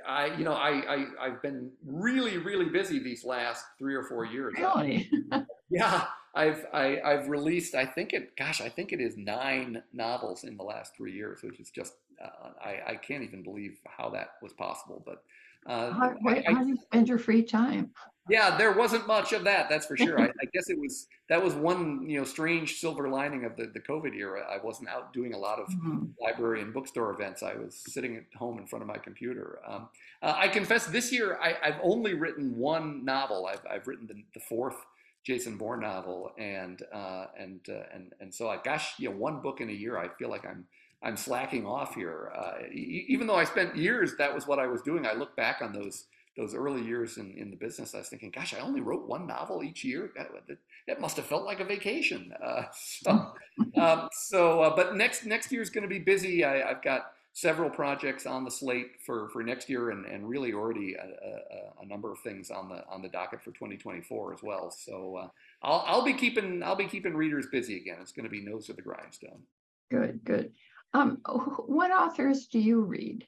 [0.08, 4.25] I you know I, I I've been really really busy these last three or four
[4.25, 4.53] years.
[4.58, 5.10] Really?
[5.69, 6.05] yeah,
[6.36, 10.58] I've I, I've released I think it gosh I think it is nine novels in
[10.58, 14.34] the last three years, which is just uh, I I can't even believe how that
[14.41, 15.01] was possible.
[15.05, 15.23] But
[15.67, 17.91] uh, how, I, how do you spend your free time?
[18.29, 19.69] Yeah, there wasn't much of that.
[19.69, 20.19] That's for sure.
[20.19, 23.67] I, I, guess it was that was one you know strange silver lining of the,
[23.67, 24.45] the COVID era.
[24.49, 26.05] I wasn't out doing a lot of mm-hmm.
[26.19, 27.43] library and bookstore events.
[27.43, 29.59] I was sitting at home in front of my computer.
[29.67, 29.89] Um,
[30.23, 33.45] uh, I confess, this year I, have only written one novel.
[33.45, 34.77] I've, I've written the, the fourth
[35.25, 39.41] Jason Bourne novel, and uh, and uh, and and so I gosh, you know, one
[39.41, 39.97] book in a year.
[39.97, 40.65] I feel like I'm
[41.03, 42.31] I'm slacking off here.
[42.35, 45.05] Uh, even though I spent years, that was what I was doing.
[45.05, 46.05] I look back on those
[46.38, 49.26] those early years in, in the business, I was thinking, gosh, I only wrote one
[49.26, 50.12] novel each year.
[50.17, 52.34] That, that, that must have felt like a vacation.
[52.43, 53.34] Uh, so,
[53.78, 56.43] um, so uh, but next next year is going to be busy.
[56.43, 60.54] I, have got several projects on the slate for, for next year, and, and really
[60.54, 64.43] already a, a, a, number of things on the on the docket for 2024 as
[64.43, 64.71] well.
[64.71, 65.28] So uh,
[65.62, 67.98] I'll I'll be keeping I'll be keeping readers busy again.
[68.02, 69.43] It's going to be nose to the grindstone.
[69.89, 70.52] Good, good.
[70.93, 71.19] Um,
[71.67, 73.28] what authors do you read?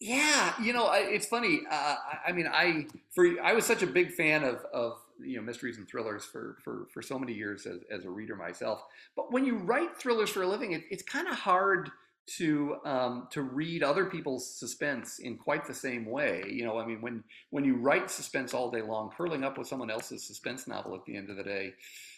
[0.00, 1.60] Yeah, you know, it's funny.
[1.70, 5.42] Uh, I mean, I for I was such a big fan of of you know
[5.42, 8.82] mysteries and thrillers for for for so many years as, as a reader myself.
[9.14, 11.90] But when you write thrillers for a living, it, it's kind of hard
[12.38, 16.44] to um, to read other people's suspense in quite the same way.
[16.50, 19.68] You know, I mean, when when you write suspense all day long, curling up with
[19.68, 21.74] someone else's suspense novel at the end of the day,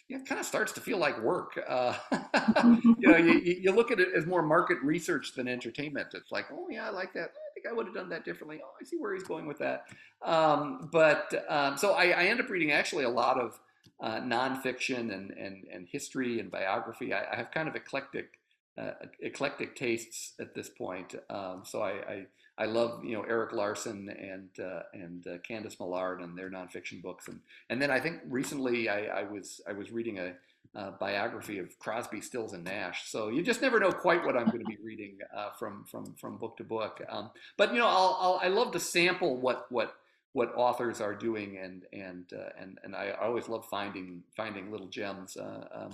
[0.09, 1.59] it kind of starts to feel like work.
[1.68, 1.97] Uh,
[2.99, 6.09] you know, you, you look at it as more market research than entertainment.
[6.14, 7.33] It's like, oh yeah, I like that.
[7.62, 8.61] I think I would have done that differently.
[8.64, 9.87] Oh, I see where he's going with that.
[10.25, 13.59] Um, but um, so I, I, end up reading actually a lot of
[14.01, 17.12] uh, nonfiction and, and and history and biography.
[17.12, 18.38] I, I have kind of eclectic
[18.79, 21.14] uh, eclectic tastes at this point.
[21.29, 22.27] Um, so I, I,
[22.59, 27.03] I love you know Erik Larson and uh, and uh, Candice Millard and their nonfiction
[27.03, 30.35] books, and and then I think recently I, I was I was reading a,
[30.74, 33.11] a, biography of Crosby, Stills and Nash.
[33.11, 36.14] So you just never know quite what I'm going to be reading uh, from from
[36.14, 37.00] from book to book.
[37.08, 39.94] Um, but you know I'll, I'll I love to sample what what
[40.32, 44.88] what authors are doing and and uh, and and I always love finding finding little
[44.88, 45.37] gems.
[45.37, 45.90] Uh, um,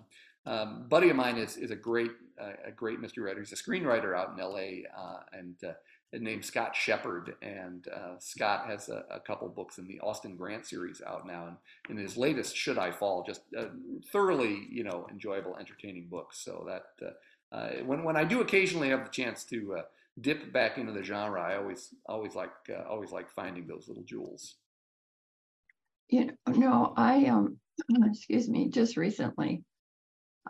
[0.46, 3.40] um, buddy of mine is is a great uh, a great mystery writer.
[3.40, 4.84] He's a screenwriter out in L.A.
[4.96, 5.72] Uh, and uh,
[6.12, 7.34] named Scott Shepard.
[7.42, 11.46] and uh, Scott has a, a, couple books in the Austin Grant series out now,
[11.46, 11.56] and
[11.90, 13.42] in his latest Should I Fall, just
[14.10, 16.38] thoroughly you know enjoyable, entertaining books.
[16.38, 17.12] So that
[17.52, 19.82] uh, when when I do occasionally have the chance to uh,
[20.20, 22.52] dip back into the genre, I always always like
[22.88, 24.54] always like finding those little jewels.
[26.08, 27.58] You know, no, I um,
[28.06, 29.62] excuse me, just recently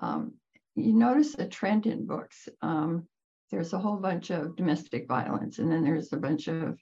[0.01, 0.35] um,
[0.77, 2.49] you notice a trend in books.
[2.63, 3.09] Um,
[3.51, 6.79] there's a whole bunch of domestic violence, and then there's a bunch of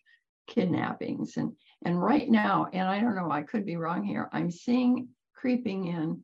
[0.46, 1.36] kidnappings.
[1.36, 1.52] And,
[1.84, 5.86] and right now, and I don't know, I could be wrong here, I'm seeing creeping
[5.86, 6.22] in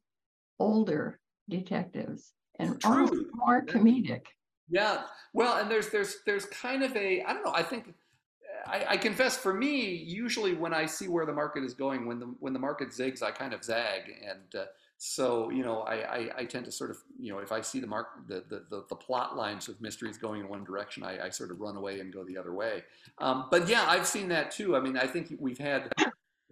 [0.58, 2.80] older detectives and
[3.34, 4.22] more comedic.
[4.68, 5.02] Yeah,
[5.34, 7.52] well, and there's there's there's kind of a I don't know.
[7.54, 7.92] I think
[8.66, 12.18] I, I, confess for me, usually when I see where the market is going, when
[12.18, 14.66] the when the market zigs, I kind of zag, and uh,
[15.04, 17.80] so you know I, I, I, tend to sort of you know if I see
[17.80, 21.26] the mark the, the, the, the plot lines of mysteries going in one direction I,
[21.26, 22.84] I sort of run away and go the other way.
[23.18, 24.76] Um, but yeah I've seen that too.
[24.76, 25.92] I mean I think we've had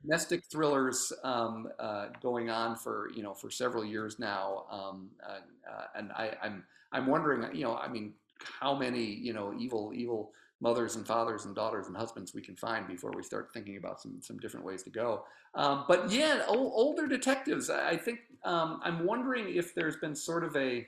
[0.03, 4.65] domestic thrillers um, uh, going on for you know for several years now.
[4.69, 5.39] Um, uh,
[5.71, 8.15] uh, and I, I'm I'm wondering you know I mean
[8.59, 12.57] how many you know evil evil mothers and fathers and daughters and husbands we can
[12.57, 15.25] find before we start thinking about some some different ways to go.
[15.55, 17.71] Um, but yeah, older detectives.
[17.71, 20.87] I think um, I'm wondering if there's been sort of a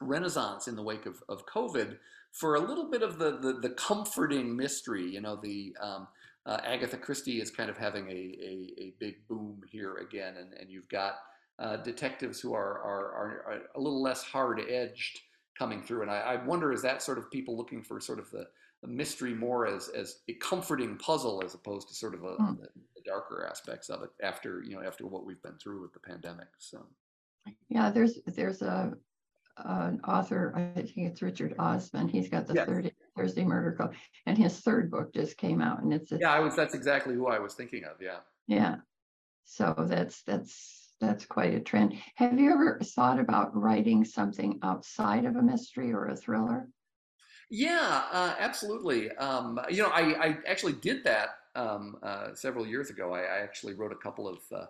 [0.00, 1.96] renaissance in the wake of, of COVID
[2.32, 5.04] for a little bit of the the, the comforting mystery.
[5.04, 6.08] You know, the um,
[6.46, 10.54] uh, Agatha Christie is kind of having a, a, a big boom here again, and,
[10.54, 11.16] and you've got
[11.58, 15.20] uh, detectives who are, are, are a little less hard edged
[15.58, 16.02] coming through.
[16.02, 18.46] And I, I, wonder is that sort of people looking for sort of the
[18.86, 22.60] mystery more as as a comforting puzzle as opposed to sort of a, mm.
[22.60, 25.92] the, the, darker aspects of it after you know after what we've been through with
[25.92, 26.48] the pandemic.
[26.58, 26.86] So
[27.68, 28.92] yeah, there's there's a
[29.64, 32.08] an author, I think it's Richard Osman.
[32.08, 32.66] He's got the Yes.
[32.66, 33.94] third Thursday Murder Club,
[34.26, 36.54] and his third book just came out, and it's a, Yeah, I was.
[36.54, 38.00] That's exactly who I was thinking of.
[38.00, 38.20] Yeah.
[38.46, 38.76] yeah.
[39.44, 41.94] So that's that's that's quite a trend.
[42.16, 46.68] Have you ever thought about writing something outside of a mystery or a thriller?
[47.50, 49.10] Yeah, uh, absolutely.
[49.12, 53.12] Um, you know, I, I actually did that um, uh, several years ago.
[53.14, 54.66] I, I actually wrote a couple of, uh,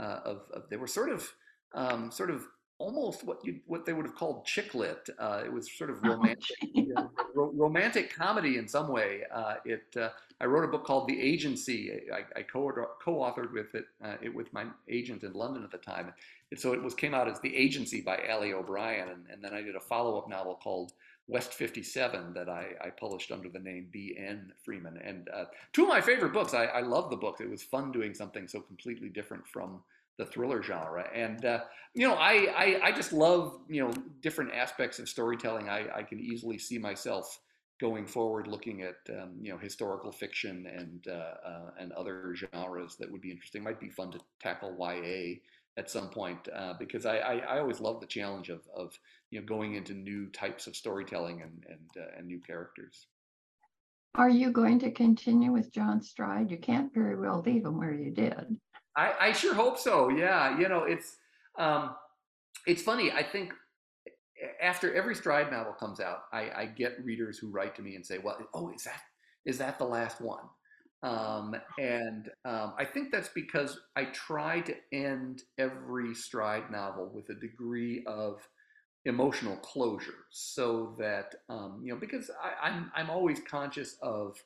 [0.00, 1.30] uh, of, of they were sort of
[1.74, 2.46] um, sort of
[2.78, 5.08] almost what you what they would have called chick lit.
[5.18, 9.22] Uh, it was sort of romantic, you know, ro- romantic comedy in some way.
[9.32, 10.08] Uh, it uh,
[10.40, 11.92] I wrote a book called The Agency.
[12.12, 12.72] I, I co
[13.04, 16.12] co-authored with it uh, it with my agent in London at the time.
[16.50, 19.52] And so it was came out as The Agency by Ali O'Brien, and, and then
[19.52, 20.92] I did a follow up novel called
[21.28, 24.52] West 57 that I, I published under the name B.N.
[24.64, 24.98] Freeman.
[24.98, 26.52] And uh, two of my favorite books.
[26.54, 27.40] I, I love the books.
[27.40, 29.82] It was fun doing something so completely different from
[30.18, 31.08] the thriller genre.
[31.14, 31.60] And uh,
[31.94, 35.68] you know, I, I, I just love you know different aspects of storytelling.
[35.68, 37.38] I, I can easily see myself
[37.80, 42.96] going forward looking at um, you know historical fiction and uh, uh, and other genres
[42.96, 43.62] that would be interesting.
[43.62, 45.36] Might be fun to tackle YA
[45.78, 48.98] at some point uh, because I, I, I always love the challenge of of
[49.30, 53.06] you know going into new types of storytelling and and uh, and new characters.
[54.14, 56.50] Are you going to continue with John Stride?
[56.50, 58.58] You can't very well leave him where you did.
[58.94, 60.10] I, I sure hope so.
[60.10, 61.16] Yeah, you know, it's
[61.58, 61.94] um,
[62.66, 63.10] it's funny.
[63.10, 63.54] I think
[64.60, 68.04] after every Stride novel comes out, I, I get readers who write to me and
[68.04, 69.00] say, "Well, oh, is that
[69.46, 70.44] is that the last one?"
[71.02, 77.28] Um, and um, I think that's because I try to end every Stride novel with
[77.30, 78.48] a degree of
[79.04, 84.36] emotional closure, so that um, you know, because I, I'm I'm always conscious of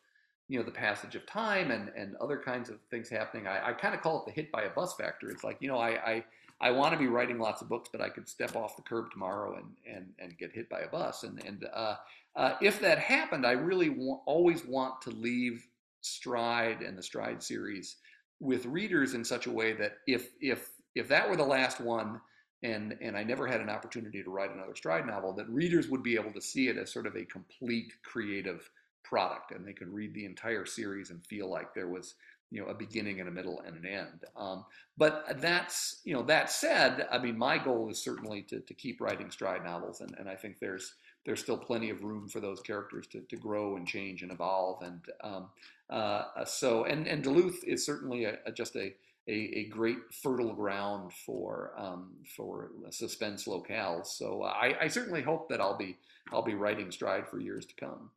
[0.48, 3.46] you know the passage of time and and other kinds of things happening.
[3.46, 5.28] I, I kind of call it the hit by a bus factor.
[5.30, 6.24] It's like you know I I,
[6.60, 9.10] I want to be writing lots of books, but I could step off the curb
[9.10, 11.22] tomorrow and and and get hit by a bus.
[11.22, 11.96] And and uh,
[12.34, 15.66] uh, if that happened, I really wa- always want to leave
[16.00, 17.96] Stride and the Stride series
[18.40, 22.20] with readers in such a way that if if if that were the last one.
[22.62, 26.02] And, and I never had an opportunity to write another Stride novel, that readers would
[26.02, 28.68] be able to see it as sort of a complete creative
[29.06, 32.14] product and they could read the entire series and feel like there was
[32.50, 34.64] you know a beginning and a middle and an end um,
[34.96, 39.00] but that's you know that said i mean my goal is certainly to, to keep
[39.00, 40.94] writing stride novels and, and i think there's
[41.26, 44.82] there's still plenty of room for those characters to, to grow and change and evolve
[44.82, 45.48] and um,
[45.90, 48.94] uh, so and and duluth is certainly a, a, just a,
[49.28, 55.48] a, a great fertile ground for um, for suspense locales so I, I certainly hope
[55.50, 55.98] that i'll be
[56.32, 58.10] i'll be writing stride for years to come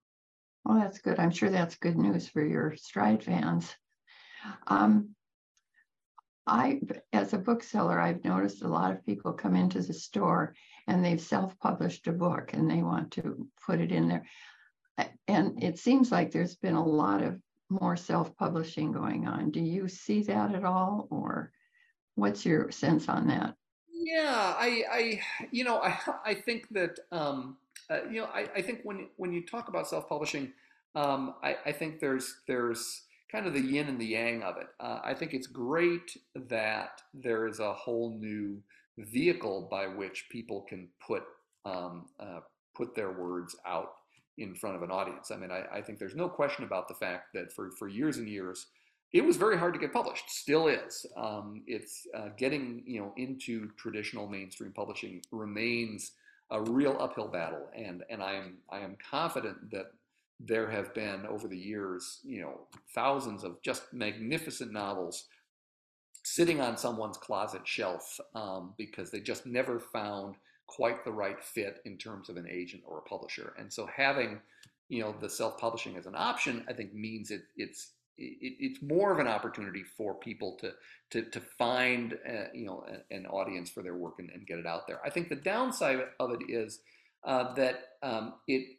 [0.66, 1.20] Oh, that's good.
[1.20, 3.74] I'm sure that's good news for your Stride fans.
[4.68, 5.16] Um,
[6.46, 6.82] I,
[7.14, 10.54] as a bookseller, I've noticed a lot of people come into the store
[10.90, 13.24] and they've self-published a book and they want to
[13.66, 14.26] put it in there.
[15.28, 19.52] And it seems like there's been a lot of more self-publishing going on.
[19.52, 21.52] Do you see that at all, or
[22.16, 23.54] what's your sense on that?
[23.92, 25.22] Yeah, I, I
[25.52, 25.94] you know, I,
[26.26, 27.58] I think that, um,
[27.92, 30.52] uh, you know, I, I think when when you talk about self-publishing,
[30.96, 34.68] um, I, I think there's there's kind of the yin and the yang of it.
[34.80, 38.64] Uh, I think it's great that there is a whole new
[39.06, 41.24] vehicle by which people can put
[41.66, 42.40] um, uh,
[42.76, 43.94] put their words out
[44.38, 45.32] in front of an audience.
[45.32, 48.18] I mean, I, I, think there's no question about the fact that for, for years
[48.18, 48.68] and years,
[49.12, 50.30] it was very hard to get published.
[50.30, 51.06] Still is.
[51.18, 56.12] Um, it's uh, getting you know into traditional mainstream publishing remains
[56.52, 59.88] a real uphill battle, and and I am I am confident that
[60.40, 62.62] there have been over the years, you know,
[62.96, 65.26] thousands of just magnificent novels
[66.40, 70.36] sitting on someone's closet shelf um, because they just never found
[70.68, 73.54] quite the right fit in terms of an agent or a publisher.
[73.60, 74.40] And so having,
[74.88, 79.12] you know, the self-publishing as an option, I think means it, it's it, it's more
[79.12, 80.72] of an opportunity for people to
[81.12, 84.66] to to find uh, you know an audience for their work and, and, get it
[84.66, 85.02] out there.
[85.06, 86.80] I think the downside of it is
[87.26, 88.78] uh, that um, it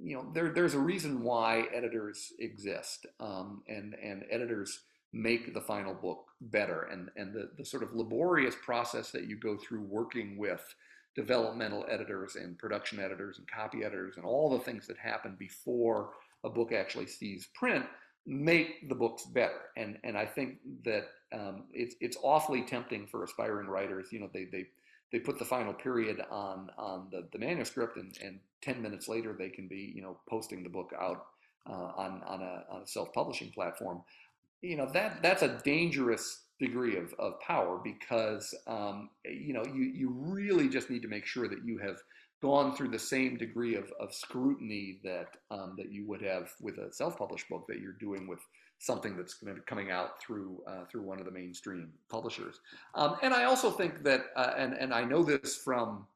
[0.00, 4.80] you know, there, there's a reason why editors exist, um, and and editors
[5.12, 9.36] make the final book better, and and the the sort of laborious process that you
[9.36, 10.74] go through working with
[11.16, 16.10] developmental editors and production editors and copy editors and all the things that happen before
[16.44, 17.84] a book actually sees print
[18.26, 19.60] make the books better.
[19.76, 24.08] And and I think that um, it's it's awfully tempting for aspiring writers.
[24.12, 24.66] You know, they they
[25.12, 29.34] they put the final period on on the, the manuscript and, and 10 minutes later
[29.36, 31.26] they can be you know posting the book out
[31.68, 34.02] uh, on on a, on a self-publishing platform
[34.62, 39.84] you know that that's a dangerous degree of, of power because um, you know you,
[39.84, 41.96] you really just need to make sure that you have
[42.42, 46.78] gone through the same degree of, of scrutiny that um, that you would have with
[46.78, 48.40] a self-published book that you're doing with
[48.78, 52.60] something that's going to be coming out through uh, through one of the mainstream publishers.
[52.94, 56.06] Um, and I also think that, uh, and and I know this from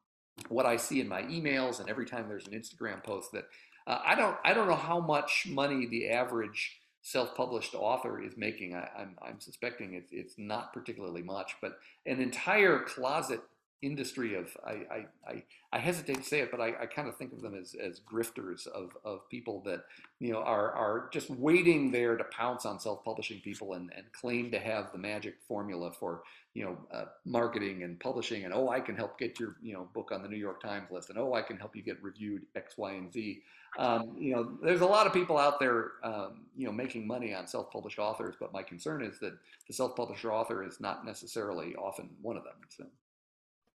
[0.49, 3.45] what I see in my emails and every time there's an Instagram post that
[3.87, 8.73] uh, I don't I don't know how much money the average self-published author is making.
[8.73, 11.77] I, am I'm, I'm suspecting it's it's not particularly much, but
[12.07, 13.41] an entire closet
[13.85, 17.15] industry of I, I, I, I, hesitate to say it, but I, I kind of
[17.17, 19.83] think of them as, as grifters of, of people that
[20.19, 24.51] you know are, are just waiting there to pounce on self-publishing people and, and claim
[24.51, 26.23] to have the magic formula for
[26.53, 29.87] you know uh, marketing and publishing and oh I can help get your you know
[29.93, 32.43] book on the New York Times list and oh I can help you get reviewed
[32.55, 33.41] X Y and Z.
[33.77, 37.33] Um, you know there's a lot of people out there um, you know making money
[37.33, 39.33] on self-published authors, but my concern is that
[39.67, 42.55] the self-published author is not necessarily often one of them.
[42.69, 42.85] So.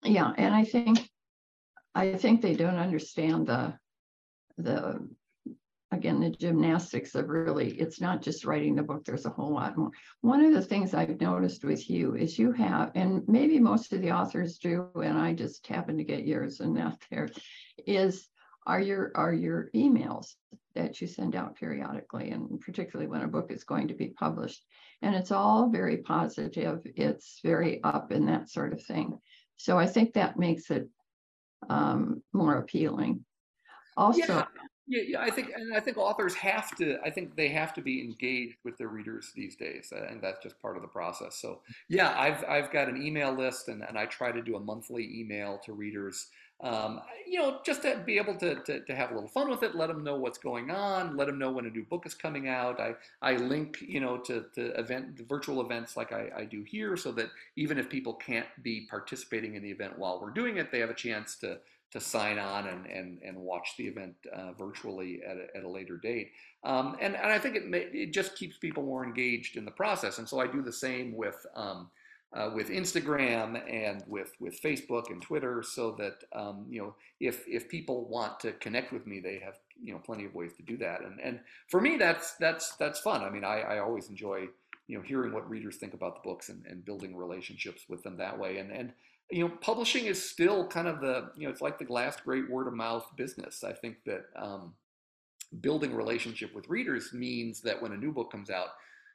[0.03, 1.09] Yeah, and I think
[1.95, 3.75] I think they don't understand the
[4.57, 5.09] the
[5.93, 9.77] again the gymnastics of really it's not just writing the book there's a whole lot
[9.77, 9.91] more.
[10.21, 14.01] One of the things i've noticed with you is you have and maybe most of
[14.01, 17.33] the authors do and i just happen to get yours and not theirs
[17.87, 18.29] is
[18.67, 20.35] are your are your emails
[20.75, 24.65] that you send out periodically and particularly when a book is going to be published
[25.03, 29.19] and it's all very positive it's very up and that sort of thing
[29.61, 30.89] so I think that makes it
[31.69, 33.23] um, more appealing.
[33.95, 34.45] Also, yeah.
[34.93, 36.99] Yeah, I think, and I think authors have to.
[37.05, 40.61] I think they have to be engaged with their readers these days, and that's just
[40.61, 41.37] part of the process.
[41.37, 44.61] So, yeah, I've I've got an email list, and, and I try to do a
[44.61, 46.27] monthly email to readers
[46.63, 49.63] um, you know, just to be able to, to, to, have a little fun with
[49.63, 52.13] it, let them know what's going on, let them know when a new book is
[52.13, 52.79] coming out.
[52.79, 56.97] I, I link, you know, to, to event, virtual events like I, I do here
[56.97, 60.71] so that even if people can't be participating in the event while we're doing it,
[60.71, 61.59] they have a chance to,
[61.93, 65.69] to sign on and, and, and watch the event uh, virtually at a, at a
[65.69, 66.33] later date.
[66.63, 69.71] Um, and, and I think it, may, it just keeps people more engaged in the
[69.71, 70.19] process.
[70.19, 71.91] And so I do the same with, um,
[72.33, 77.47] uh, with Instagram and with with Facebook and Twitter, so that um, you know if
[77.49, 80.63] if people want to connect with me, they have you know plenty of ways to
[80.63, 81.03] do that.
[81.03, 83.23] And and for me, that's that's that's fun.
[83.23, 84.49] I mean, I, I always enjoy
[84.87, 88.17] you know hearing what readers think about the books and, and building relationships with them
[88.19, 88.59] that way.
[88.59, 88.93] And and
[89.31, 92.51] you know, publishing is still kind of the you know it's like the last great
[92.51, 93.65] word of mouth business.
[93.65, 94.75] I think that um,
[95.61, 98.69] building relationship with readers means that when a new book comes out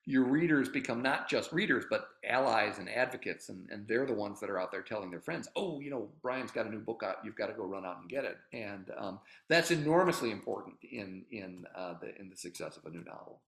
[0.08, 4.40] your readers become not just readers, but allies and advocates, and, and they're the ones
[4.40, 7.02] that are out there telling their friends, oh, you know, Brian's got a new book
[7.04, 8.38] out, you've got to go run out and get it.
[8.54, 13.04] And um, that's enormously important in, in, uh, the, in the success of a new
[13.04, 13.42] novel.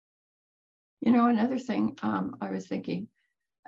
[1.01, 3.09] You know, another thing um, I was thinking,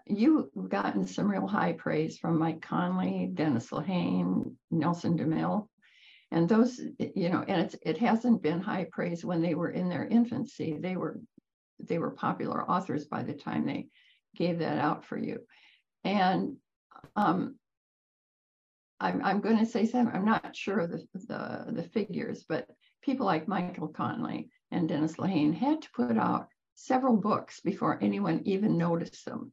[0.05, 5.67] you've gotten some real high praise from Mike Connelly, Dennis Lehane, Nelson DeMille.
[6.31, 9.89] And those, you know, and it's, it hasn't been high praise when they were in
[9.89, 10.77] their infancy.
[10.79, 11.19] They were
[11.79, 13.87] they were popular authors by the time they
[14.35, 15.39] gave that out for you.
[16.03, 16.57] And
[17.15, 17.55] um,
[18.99, 22.67] I'm, I'm going to say something, I'm not sure of the, the, the figures, but
[23.01, 28.41] people like Michael Connelly and Dennis Lehane had to put out several books before anyone
[28.45, 29.51] even noticed them.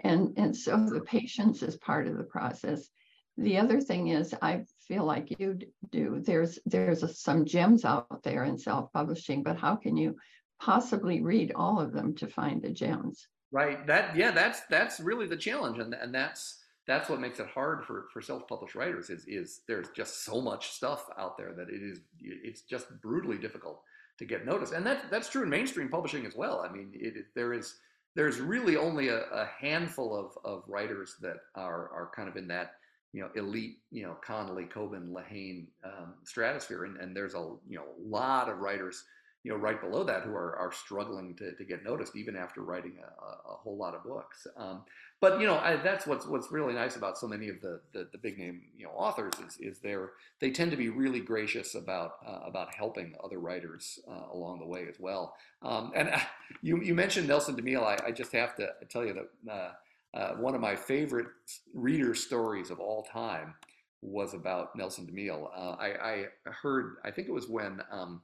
[0.00, 2.88] And, and so the patience is part of the process.
[3.36, 5.58] The other thing is, I feel like you
[5.90, 6.20] do.
[6.20, 10.16] There's there's a, some gems out there in self-publishing, but how can you
[10.60, 13.26] possibly read all of them to find the gems.
[13.50, 13.84] Right.
[13.86, 17.84] That yeah, that's that's really the challenge, and and that's that's what makes it hard
[17.84, 21.82] for for self-published writers is is there's just so much stuff out there that it
[21.82, 23.82] is it's just brutally difficult
[24.18, 26.64] to get noticed, and that that's true in mainstream publishing as well.
[26.68, 27.76] I mean, it, there is
[28.14, 32.46] there's really only a, a handful of of writers that are are kind of in
[32.48, 32.74] that
[33.12, 37.78] you know elite you know Connelly, Coben, Lehane um, stratosphere, and and there's a you
[37.78, 39.04] know a lot of writers
[39.42, 42.62] you know, right below that who are, are struggling to, to get noticed even after
[42.62, 44.46] writing a, a whole lot of books.
[44.56, 44.82] Um,
[45.20, 48.08] but you know, I, that's what's what's really nice about so many of the the,
[48.12, 50.10] the big name you know authors is is they're
[50.40, 54.66] they tend to be really gracious about uh, about helping other writers uh, along the
[54.66, 55.34] way as well.
[55.62, 56.20] Um, and uh,
[56.62, 57.84] you you mentioned Nelson DeMille.
[57.84, 59.52] I, I just have to tell you that.
[59.52, 59.72] Uh,
[60.12, 61.28] uh, one of my favorite
[61.72, 63.54] reader stories of all time
[64.02, 65.48] was about Nelson DeMille.
[65.54, 66.24] Uh, I, I,
[66.62, 68.22] heard, I think it was when um,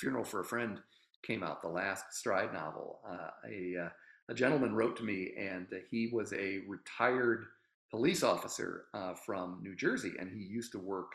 [0.00, 0.80] Funeral for a Friend
[1.22, 3.88] came out, the last Stride novel, uh, a, uh,
[4.30, 7.44] a gentleman wrote to me, and he was a retired
[7.90, 11.12] police officer uh, from New Jersey, and he used to work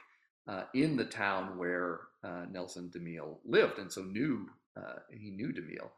[0.48, 2.02] uh, in the town where
[2.52, 4.48] Nelson DeMille lived, and so knew
[5.12, 5.90] he knew DeMille.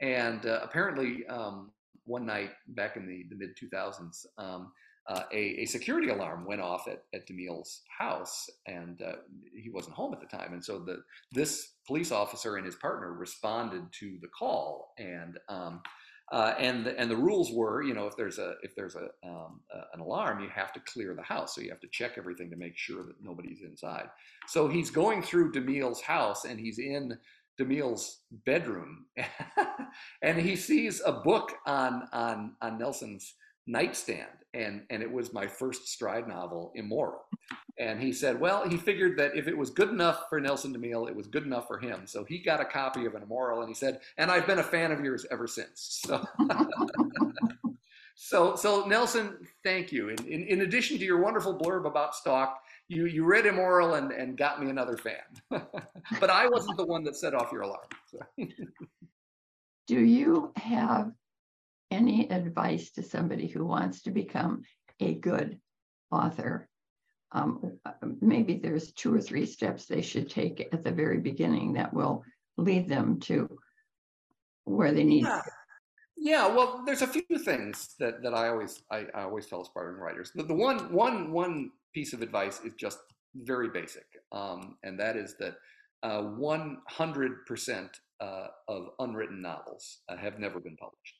[0.00, 1.72] And apparently, um,
[2.04, 4.72] one night back in the, the mid 2000s, um,
[5.08, 9.12] uh, a, a, security alarm went off at, at DeMille's house, and uh,
[9.54, 10.52] he wasn't home at the time.
[10.52, 10.98] And so the
[11.32, 15.80] this police officer and his partner responded to the call, and um,
[16.32, 19.08] uh, and the, and the rules were, you know, if there's a if there's a,
[19.26, 19.60] um,
[19.94, 22.56] an alarm, you have to clear the house, so you have to check everything to
[22.56, 24.08] make sure that nobody's inside.
[24.48, 27.16] So he's going through DeMille's house, and he's in
[27.60, 29.06] DeMille's bedroom,
[30.22, 33.34] and he sees a book on on on Nelson's
[33.66, 37.22] nightstand and and it was my first stride novel immoral.
[37.78, 41.08] And he said well he figured that if it was good enough for nelson demille
[41.08, 42.06] it was good enough for him.
[42.06, 44.64] So he got a copy of an immoral and he said and i've been a
[44.64, 46.00] fan of yours ever since.
[46.04, 46.24] So
[48.14, 50.08] so so nelson thank you.
[50.08, 54.10] In, in, in addition to your wonderful blurb about Stalked you you read immoral and
[54.12, 55.14] and got me another fan.
[56.20, 58.20] But i wasn't the one that set off your alarm so.
[59.88, 61.12] do you have
[61.90, 64.62] any advice to somebody who wants to become
[65.00, 65.58] a good
[66.10, 66.68] author,
[67.32, 67.78] um,
[68.20, 72.24] maybe there's two or three steps they should take at the very beginning that will
[72.56, 73.48] lead them to
[74.64, 75.42] where they need yeah.
[76.18, 80.00] Yeah, well, there's a few things that, that I always I, I always tell aspiring
[80.00, 80.32] writers.
[80.34, 82.98] The, the one one one piece of advice is just
[83.34, 85.56] very basic, um, and that is that
[86.02, 87.88] uh, 100%
[88.20, 91.16] uh, of unwritten novels uh, have never been published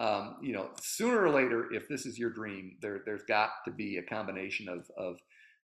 [0.00, 3.70] um, you know, sooner or later, if this is your dream, there, there's got to
[3.70, 5.18] be a combination of, of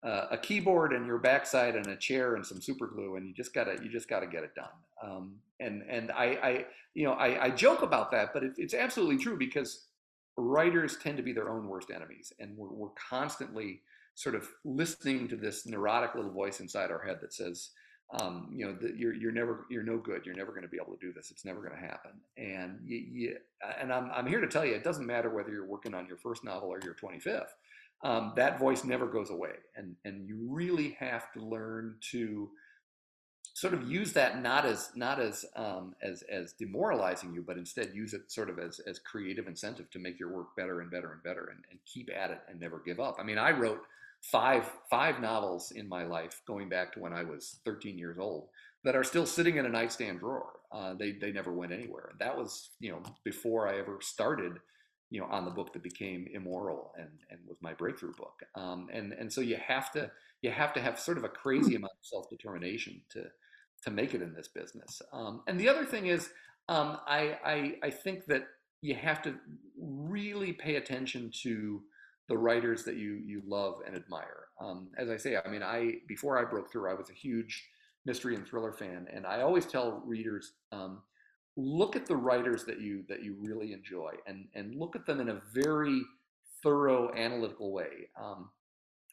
[0.03, 3.33] uh, a keyboard and your backside and a chair and some super glue, and you
[3.33, 4.65] just gotta, you just gotta get it done.
[5.01, 6.65] Um, and and I, I,
[6.95, 9.85] you know, I, I joke about that, but it, it's absolutely true because
[10.35, 13.81] writers tend to be their own worst enemies, and we're, we're constantly
[14.15, 17.69] sort of listening to this neurotic little voice inside our head that says,
[18.21, 20.25] um, you know, the, you're you're never you're no good.
[20.25, 21.31] You're never going to be able to do this.
[21.31, 22.11] It's never going to happen.
[22.37, 23.37] And you, you,
[23.81, 26.17] and I'm I'm here to tell you, it doesn't matter whether you're working on your
[26.17, 27.47] first novel or your 25th.
[28.03, 32.49] Um, that voice never goes away, and and you really have to learn to
[33.55, 37.95] sort of use that not as not as um, as as demoralizing you, but instead
[37.95, 41.13] use it sort of as as creative incentive to make your work better and better
[41.13, 43.17] and better, and, and keep at it and never give up.
[43.19, 43.81] I mean, I wrote
[44.31, 48.47] five five novels in my life going back to when I was 13 years old
[48.83, 50.51] that are still sitting in a nightstand drawer.
[50.71, 52.13] Uh, they they never went anywhere.
[52.19, 54.53] That was you know before I ever started
[55.09, 58.41] you know on the book that became immoral and and was my breakthrough book.
[58.55, 60.09] Um, and and so you have to
[60.41, 63.23] you have to have sort of a crazy amount of self determination to
[63.83, 65.01] to make it in this business.
[65.11, 66.29] Um, and the other thing is
[66.69, 68.47] um, I, I I think that
[68.81, 69.35] you have to
[69.77, 71.81] really pay attention to
[72.29, 74.45] the writers that you you love and admire.
[74.61, 77.67] Um, as I say, I mean, I before I broke through, I was a huge
[78.05, 81.01] mystery and thriller fan, and I always tell readers, um,
[81.55, 85.19] look at the writers that you that you really enjoy, and and look at them
[85.19, 86.01] in a very
[86.61, 88.49] thorough, analytical way, um,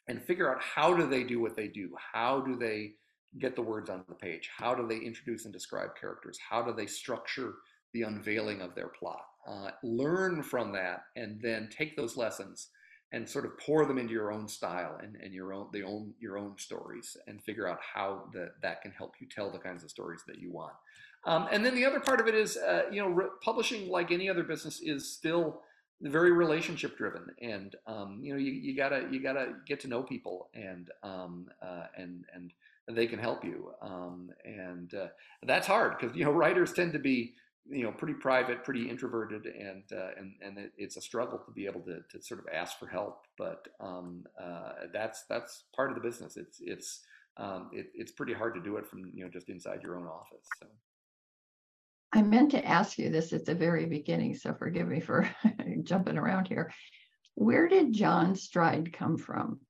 [0.08, 2.92] and figure out how do they do what they do, how do they
[3.38, 6.72] get the words on the page, how do they introduce and describe characters, how do
[6.72, 7.54] they structure
[7.92, 9.24] the unveiling of their plot.
[9.48, 12.68] Uh, learn from that, and then take those lessons
[13.12, 16.14] and sort of pour them into your own style and, and your own the own
[16.20, 19.82] your own stories and figure out how that that can help you tell the kinds
[19.82, 20.74] of stories that you want.
[21.24, 24.10] Um, and then the other part of it is, uh, you know, re- publishing like
[24.10, 25.60] any other business is still
[26.00, 30.02] very relationship driven, and um, you know, you, you gotta you gotta get to know
[30.02, 32.52] people, and um, uh, and and
[32.88, 35.08] they can help you, um, and uh,
[35.42, 37.34] that's hard because you know writers tend to be
[37.70, 41.52] you know pretty private pretty introverted and uh, and and it, it's a struggle to
[41.52, 43.24] be able to, to sort of ask for help.
[43.38, 46.36] But um, uh, that's that's part of the business.
[46.36, 47.00] It's it's
[47.36, 50.06] um, it, it's pretty hard to do it from you know just inside your own
[50.06, 50.66] office so.
[52.12, 55.30] I meant to ask you this at the very beginning so forgive me for
[55.84, 56.72] jumping around here.
[57.34, 59.60] Where did john stride come from?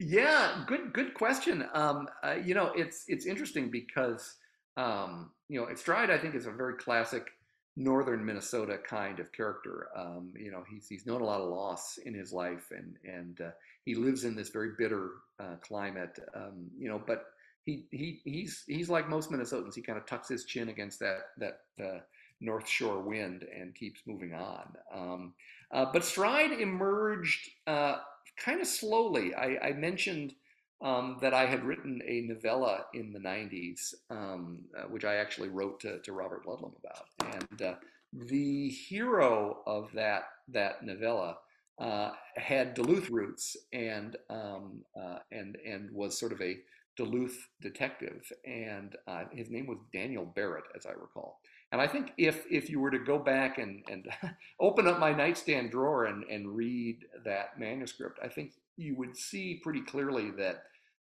[0.00, 1.66] Yeah good good question.
[1.74, 4.34] Um, uh, you know it's it's interesting because
[4.76, 7.28] um, you know, Stride, I think, is a very classic
[7.76, 9.86] northern Minnesota kind of character.
[9.96, 13.40] Um, you know, he's he's known a lot of loss in his life, and and
[13.40, 13.50] uh,
[13.84, 16.18] he lives in this very bitter uh, climate.
[16.34, 17.26] Um, you know, but
[17.62, 19.76] he he he's he's like most Minnesotans.
[19.76, 22.00] He kind of tucks his chin against that that uh,
[22.40, 24.74] North Shore wind and keeps moving on.
[24.92, 25.34] Um,
[25.70, 27.98] uh, but Stride emerged uh,
[28.44, 29.36] kind of slowly.
[29.36, 30.34] I, I mentioned
[30.84, 35.48] um, that I had written a novella in the 90s, um, uh, which I actually
[35.48, 37.34] wrote to, to Robert Ludlum about.
[37.34, 37.74] And uh,
[38.12, 41.38] the hero of that, that novella
[41.80, 46.58] uh, had Duluth roots and, um, uh, and, and was sort of a
[46.96, 48.30] Duluth detective.
[48.44, 51.40] And uh, his name was Daniel Barrett, as I recall.
[51.72, 54.06] and I think if if you were to go back and and
[54.60, 59.60] open up my nightstand drawer and and read that manuscript, I think you would see
[59.62, 60.62] pretty clearly that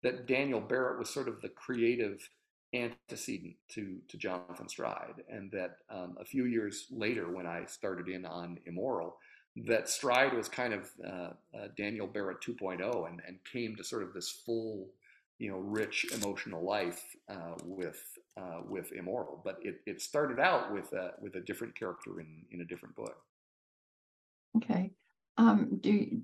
[0.02, 2.28] that Daniel Barrett was sort of the creative
[2.74, 8.08] antecedent to to Jonathan Stride, and that um, a few years later, when I started
[8.08, 9.16] in on Immoral,
[9.66, 14.02] that Stride was kind of uh, uh, Daniel Barrett 2.0, and and came to sort
[14.02, 14.88] of this full,
[15.38, 18.02] you know, rich emotional life uh, with
[18.36, 19.40] uh, with Immoral.
[19.44, 22.94] But it it started out with a with a different character in in a different
[22.96, 23.16] book.
[24.56, 24.92] Okay.
[25.38, 26.20] Um, do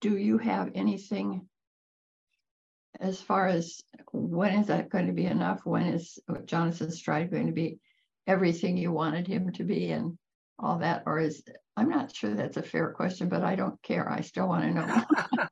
[0.00, 1.46] do you have anything
[2.98, 3.80] as far as
[4.12, 5.60] when is that going to be enough?
[5.64, 7.78] When is Jonathan Stride going to be
[8.26, 10.18] everything you wanted him to be and
[10.58, 11.04] all that?
[11.06, 11.42] Or is
[11.76, 14.10] I'm not sure that's a fair question, but I don't care.
[14.10, 15.04] I still want to know.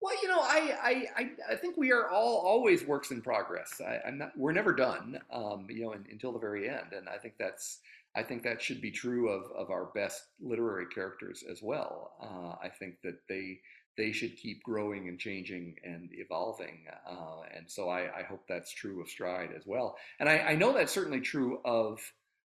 [0.00, 3.80] well, you know, I, I I think we are all always works in progress.
[3.80, 4.32] I, am not.
[4.36, 5.20] We're never done.
[5.32, 7.78] Um, you know, in, until the very end, and I think that's.
[8.14, 12.12] I think that should be true of, of our best literary characters as well.
[12.20, 13.60] Uh, I think that they
[13.96, 16.84] they should keep growing and changing and evolving.
[17.08, 19.96] Uh, and so I, I, hope that's true of Stride as well.
[20.18, 22.00] And I, I, know that's certainly true of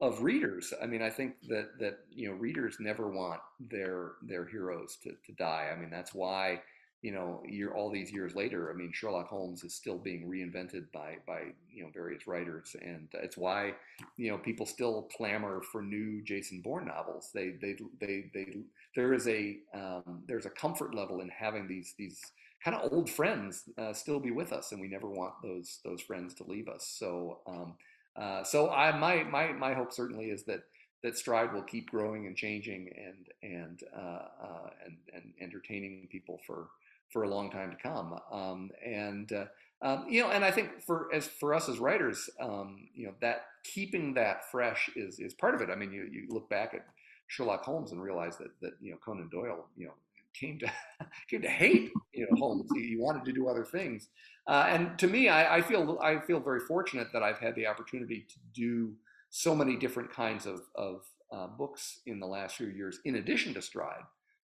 [0.02, 0.74] of readers.
[0.82, 5.12] I mean, I think that that you know readers never want their their heroes to,
[5.12, 5.70] to die.
[5.74, 6.62] I mean, that's why
[7.06, 10.92] you know, year all these years later, I mean, Sherlock Holmes is still being reinvented
[10.92, 13.74] by by you know various writers, and it's why
[14.18, 17.30] you know people still clamor for new Jason Bourne novels.
[17.32, 18.58] They they they they
[18.96, 22.20] there is a um, there's a comfort level in having these these
[22.64, 26.02] kind of old friends uh, still be with us, and we never want those those
[26.02, 26.88] friends to leave us.
[26.98, 27.76] So um,
[28.16, 30.64] uh, so I my my my hope certainly is that
[31.04, 36.40] that Stride will keep growing and changing and and uh, uh and and entertaining people
[36.48, 36.70] for
[37.12, 38.20] for a long time to come.
[38.32, 39.46] Um, and uh,
[39.82, 43.14] um, you know, and I think for as for us as writers, um, you know,
[43.22, 45.70] that keeping that fresh is is part of it.
[45.70, 46.86] I mean, you you look back at
[47.28, 49.94] Sherlock Holmes and realize that that you know Conan Doyle, you know,
[50.34, 50.72] came to
[51.30, 52.70] came to hate you know Holmes.
[52.74, 54.08] He, wanted to do other things,
[54.48, 57.68] uh, and to me, I, I feel I feel very fortunate that I've had the
[57.68, 58.94] opportunity to do
[59.30, 63.54] so many different kinds of of uh, books in the last few years, in addition
[63.54, 64.04] to Stride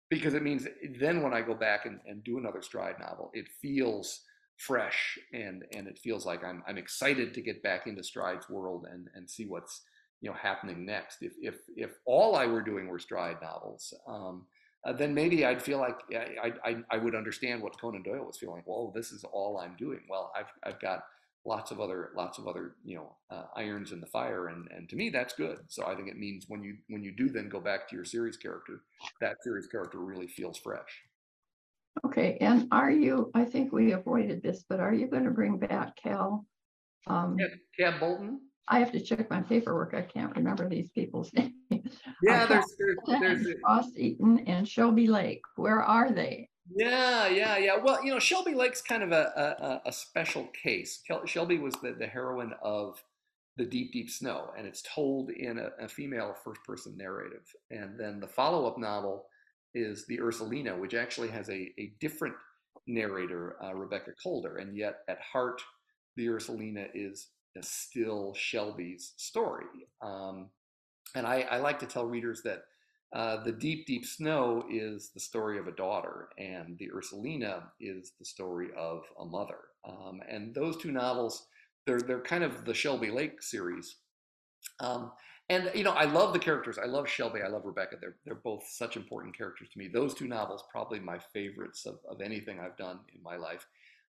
[0.09, 0.67] because it means
[1.01, 4.23] then when I go back and, and do another Stride novel, it feels
[4.57, 8.87] fresh and and it feels like I'm I'm excited to get back into Stride's world
[8.91, 9.83] and and see what's
[10.21, 11.19] you know happening next.
[11.23, 14.47] If if if all I were doing were Stride novels, um,
[14.85, 18.39] uh, then maybe I'd feel like I, I I would understand what Conan Doyle was
[18.39, 18.63] feeling.
[18.67, 20.01] Well, this is all I'm doing.
[20.09, 21.05] Well, I've I've got
[21.47, 24.89] lots of other lots of other you know uh, irons in the fire and and
[24.89, 25.59] to me that's good.
[25.69, 28.05] So i think it means when you when you do then go back to your
[28.05, 28.83] series character
[29.21, 31.05] that series character really feels fresh.
[32.05, 35.59] Okay and are you i think we avoided this but are you going to bring
[35.59, 36.45] back cal
[37.07, 37.37] um
[37.79, 38.41] Cab bolton?
[38.69, 42.01] I have to check my paperwork i can't remember these people's names.
[42.23, 42.77] Yeah uh, there's
[43.07, 47.77] there's, there's Frost Easton and shelby lake where are they yeah, yeah, yeah.
[47.77, 51.03] Well, you know, Shelby Lake's kind of a, a, a special case.
[51.27, 53.03] Shelby was the, the heroine of
[53.57, 57.47] The Deep, Deep Snow, and it's told in a, a female first person narrative.
[57.71, 59.27] And then the follow up novel
[59.75, 62.35] is The Ursulina, which actually has a, a different
[62.87, 64.57] narrator, uh, Rebecca Calder.
[64.57, 65.63] And yet, at heart,
[66.17, 67.29] The Ursulina is
[67.63, 69.65] still Shelby's story.
[70.03, 70.51] Um,
[71.15, 72.65] and I, I like to tell readers that
[73.17, 78.13] uh, the Deep, Deep Snow is the story of a daughter, and The Ursulina is
[78.19, 79.57] the story of a mother.
[79.89, 81.47] Um, and those two novels,
[81.87, 83.97] they're, they're kind of the Shelby Lake series.
[84.81, 85.13] Um,
[85.49, 86.77] and, you know, I love the characters.
[86.77, 87.41] I love Shelby.
[87.41, 87.97] I love Rebecca.
[87.99, 89.89] They're, they're both such important characters to me.
[89.89, 93.67] Those two novels, probably my favorites of, of anything I've done in my life.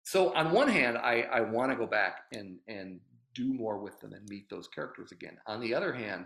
[0.04, 3.00] So, on one hand, I, I want to go back and, and
[3.34, 5.36] do more with them and meet those characters again.
[5.46, 6.24] On the other hand,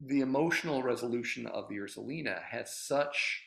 [0.00, 3.42] the emotional resolution of the Ursulina has such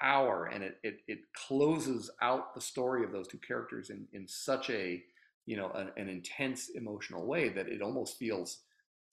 [0.00, 4.26] power and it, it, it closes out the story of those two characters in, in
[4.26, 5.02] such a
[5.46, 8.58] you know an, an intense emotional way that it almost feels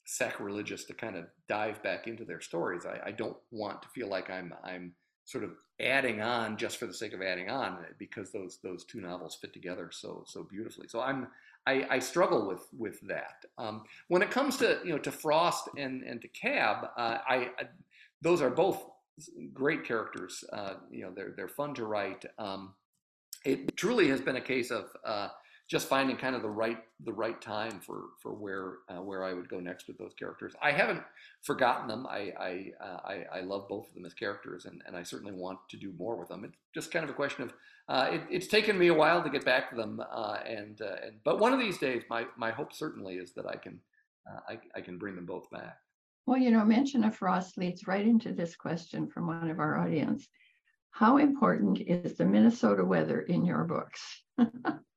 [0.05, 2.86] sacrilegious to kind of dive back into their stories.
[2.86, 4.93] I, I don't want to feel like I'm I'm
[5.24, 9.01] sort of adding on just for the sake of adding on because those those two
[9.01, 10.88] novels fit together so so beautifully.
[10.88, 11.28] So I'm
[11.68, 13.45] I, I struggle with with that.
[13.57, 17.36] Um, when it comes to you know to Frost and and to Cab, uh, I,
[17.36, 17.68] I,
[18.22, 18.84] those are both
[19.53, 20.43] great characters.
[20.51, 22.26] Uh, you know they're they're fun to write.
[22.38, 22.74] Um,
[23.45, 25.30] it truly has been a case of uh,
[25.68, 29.34] just finding kind of the right the right time for for where uh, where I
[29.34, 30.53] would go next with those characters.
[30.61, 31.01] I haven't
[31.41, 32.05] forgotten them.
[32.07, 35.34] I I, uh, I, I love both of them as characters, and, and I certainly
[35.34, 36.43] want to do more with them.
[36.45, 37.53] It's just kind of a question of
[37.89, 40.97] uh, it, it's taken me a while to get back to them, uh, and uh,
[41.03, 43.80] and but one of these days, my my hope certainly is that I can
[44.30, 45.78] uh, I, I can bring them both back.
[46.28, 49.78] Well, you know, mention of frost leads right into this question from one of our
[49.78, 50.28] audience.
[50.91, 54.24] How important is the Minnesota weather in your books?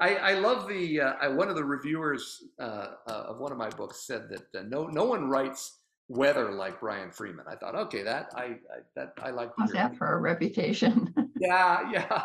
[0.00, 3.58] I, I, love the uh, I, one of the reviewers uh, uh, of one of
[3.58, 5.78] my books said that uh, no no one writes
[6.08, 7.44] weather like Brian Freeman.
[7.48, 9.50] I thought, okay, that I, I that I like.
[9.58, 11.14] How's that for a reputation?
[11.40, 12.24] yeah, yeah.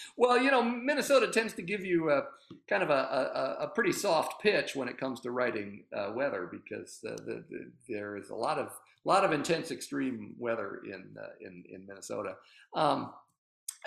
[0.16, 2.22] well, you know, Minnesota tends to give you a
[2.68, 6.48] kind of a, a, a pretty soft pitch when it comes to writing uh, weather
[6.50, 8.70] because the, the, the, there is a lot of
[9.04, 12.36] lot of intense extreme weather in uh, in in Minnesota.
[12.74, 13.12] Um,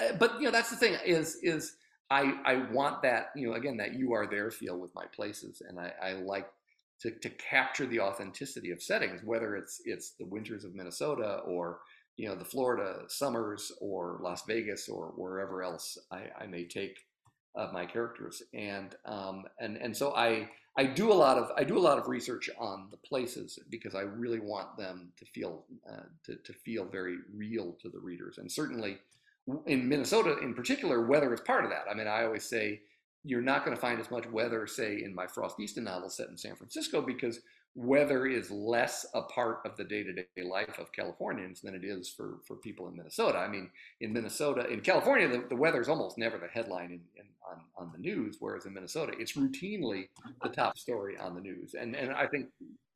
[0.02, 1.76] uh, but you know, that's the thing is is
[2.12, 5.62] I I want that you know again that you are there feel with my places,
[5.68, 6.48] and I, I like
[7.02, 11.80] to, to capture the authenticity of settings, whether it's it's the winters of Minnesota or
[12.18, 17.00] you know the Florida summers or Las Vegas or wherever else I, I may take
[17.56, 21.64] of my characters, and um, and and so I I do a lot of I
[21.64, 25.64] do a lot of research on the places because I really want them to feel
[25.90, 29.00] uh, to to feel very real to the readers, and certainly
[29.66, 31.86] in Minnesota in particular, weather is part of that.
[31.90, 32.82] I mean, I always say
[33.24, 36.30] you're not going to find as much weather, say, in my Frost Easton novel set
[36.30, 37.42] in San Francisco because
[37.76, 42.40] weather is less a part of the day-to-day life of Californians than it is for,
[42.46, 43.38] for people in Minnesota.
[43.38, 43.70] I mean,
[44.02, 47.62] in Minnesota, in California, the, the weather is almost never the headline in, in, on,
[47.78, 50.10] on the news, whereas in Minnesota, it's routinely
[50.44, 51.76] the top story on the news.
[51.80, 52.48] And, and I think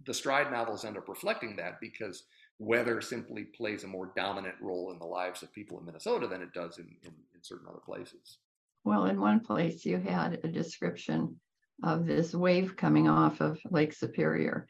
[0.05, 2.23] the Stride novels end up reflecting that because
[2.59, 6.41] weather simply plays a more dominant role in the lives of people in Minnesota than
[6.41, 8.39] it does in, in, in certain other places.
[8.83, 11.39] Well, in one place you had a description
[11.83, 14.67] of this wave coming off of Lake Superior.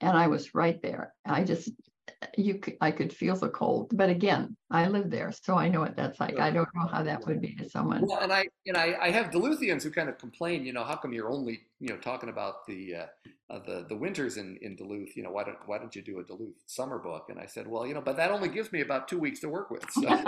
[0.00, 1.14] And I was right there.
[1.24, 1.72] I just,
[2.36, 3.96] you could, I could feel the cold.
[3.96, 6.38] But again, I live there, so I know what that's like.
[6.38, 8.06] I don't know how that would be to someone.
[8.06, 10.96] Well, and I and I, I have Duluthians who kind of complain, you know, how
[10.96, 13.06] come you're only, you know, talking about the uh,
[13.50, 15.16] uh, the the winters in in Duluth?
[15.16, 17.26] You know, why don't why don't you do a Duluth summer book?
[17.28, 19.48] And I said, well, you know, but that only gives me about two weeks to
[19.48, 19.84] work with.
[19.90, 20.02] So.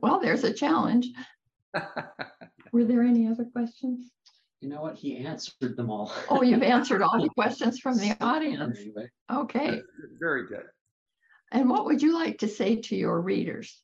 [0.00, 1.08] well, there's a challenge.
[2.72, 4.10] Were there any other questions?
[4.60, 4.96] You know what?
[4.96, 6.12] He answered them all.
[6.28, 8.78] Oh, you've answered all the questions from the audience.
[8.78, 9.08] Anyway.
[9.32, 9.80] Okay.
[10.18, 10.64] Very good.
[11.52, 13.80] And what would you like to say to your readers?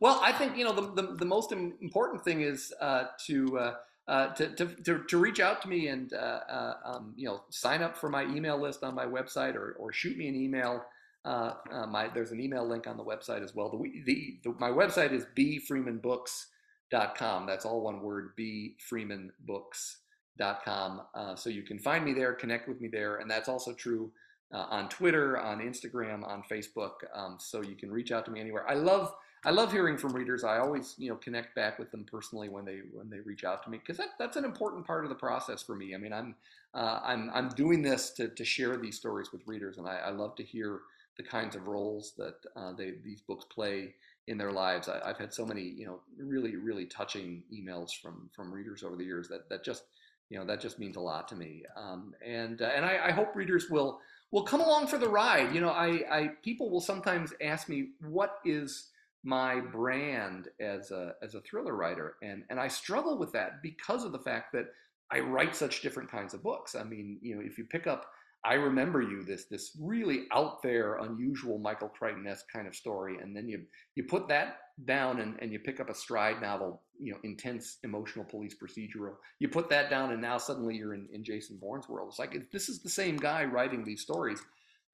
[0.00, 3.74] Well, I think you know the the, the most important thing is uh, to, uh,
[4.08, 7.42] uh, to, to, to to reach out to me and uh, uh, um, you know
[7.50, 10.84] sign up for my email list on my website or or shoot me an email.
[11.24, 11.52] Uh,
[11.88, 13.70] my there's an email link on the website as well.
[13.70, 16.57] The, the, the my website is bfreemanbooks.com.
[16.90, 18.36] That's all one word.
[18.36, 21.02] bfreemanbooks.com.
[21.14, 24.10] Uh, so you can find me there, connect with me there, and that's also true
[24.52, 26.92] uh, on Twitter, on Instagram, on Facebook.
[27.14, 28.68] Um, so you can reach out to me anywhere.
[28.68, 29.14] I love
[29.44, 30.42] I love hearing from readers.
[30.42, 33.62] I always you know connect back with them personally when they when they reach out
[33.64, 35.94] to me because that, that's an important part of the process for me.
[35.94, 36.34] I mean I'm
[36.74, 40.10] uh, I'm I'm doing this to to share these stories with readers, and I, I
[40.10, 40.80] love to hear
[41.16, 43.94] the kinds of roles that uh, they these books play
[44.28, 44.88] in their lives.
[44.88, 48.96] I, have had so many you know really really touching emails from from readers over
[48.96, 49.84] the years that that just
[50.30, 51.64] you know that just means a lot to me.
[51.76, 54.00] Um, and uh, and I, I hope readers will
[54.30, 55.54] will come along for the ride.
[55.54, 58.90] You know, I, I people will sometimes ask me what is
[59.24, 64.04] my brand as a as a thriller writer, and and I struggle with that because
[64.04, 64.66] of the fact that
[65.10, 66.74] I write such different kinds of books.
[66.74, 68.10] I mean, you know, if you pick up
[68.48, 73.36] I remember you this this really out there, unusual Michael Crichton-esque kind of story, and
[73.36, 77.12] then you you put that down and, and you pick up a stride novel, you
[77.12, 79.16] know, intense emotional police procedural.
[79.38, 82.08] You put that down, and now suddenly you're in, in Jason Bourne's world.
[82.08, 84.40] It's like this is the same guy writing these stories,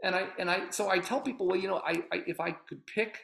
[0.03, 2.51] and I and I so I tell people, well, you know, I, I if I
[2.51, 3.19] could pick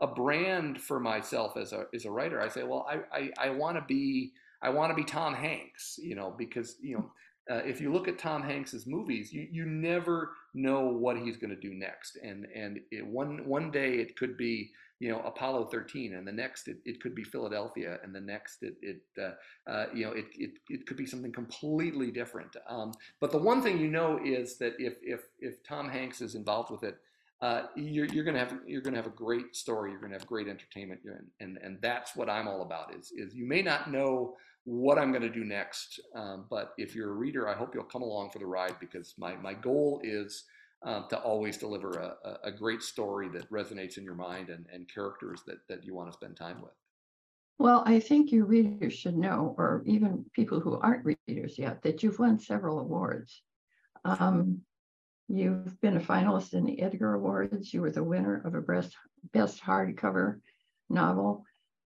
[0.00, 3.50] a brand for myself as a as a writer, I say, well, I I, I
[3.50, 7.10] want to be I want to be Tom Hanks, you know, because you know
[7.50, 11.54] uh, if you look at Tom Hanks's movies, you, you never know what he's going
[11.54, 12.18] to do next.
[12.22, 16.32] And and it, one one day it could be you know Apollo 13, and the
[16.32, 20.12] next it, it could be Philadelphia, and the next it it uh, uh, you know
[20.12, 22.56] it, it it could be something completely different.
[22.68, 26.34] Um, but the one thing you know is that if if if Tom Hanks is
[26.34, 26.96] involved with it,
[27.42, 29.90] uh, you're, you're gonna have you're gonna have a great story.
[29.90, 32.94] You're gonna have great entertainment, and and and that's what I'm all about.
[32.94, 34.36] Is is you may not know
[34.66, 36.00] what I'm going to do next.
[36.14, 39.14] Um, but if you're a reader, I hope you'll come along for the ride because
[39.16, 40.44] my, my goal is
[40.84, 44.92] um, to always deliver a, a great story that resonates in your mind and, and
[44.92, 46.72] characters that, that you want to spend time with.
[47.58, 52.02] Well, I think your readers should know, or even people who aren't readers yet, that
[52.02, 53.42] you've won several awards.
[54.04, 54.62] Um,
[55.28, 57.72] you've been a finalist in the Edgar Awards.
[57.72, 58.94] You were the winner of a best,
[59.32, 60.40] best hardcover
[60.90, 61.44] novel.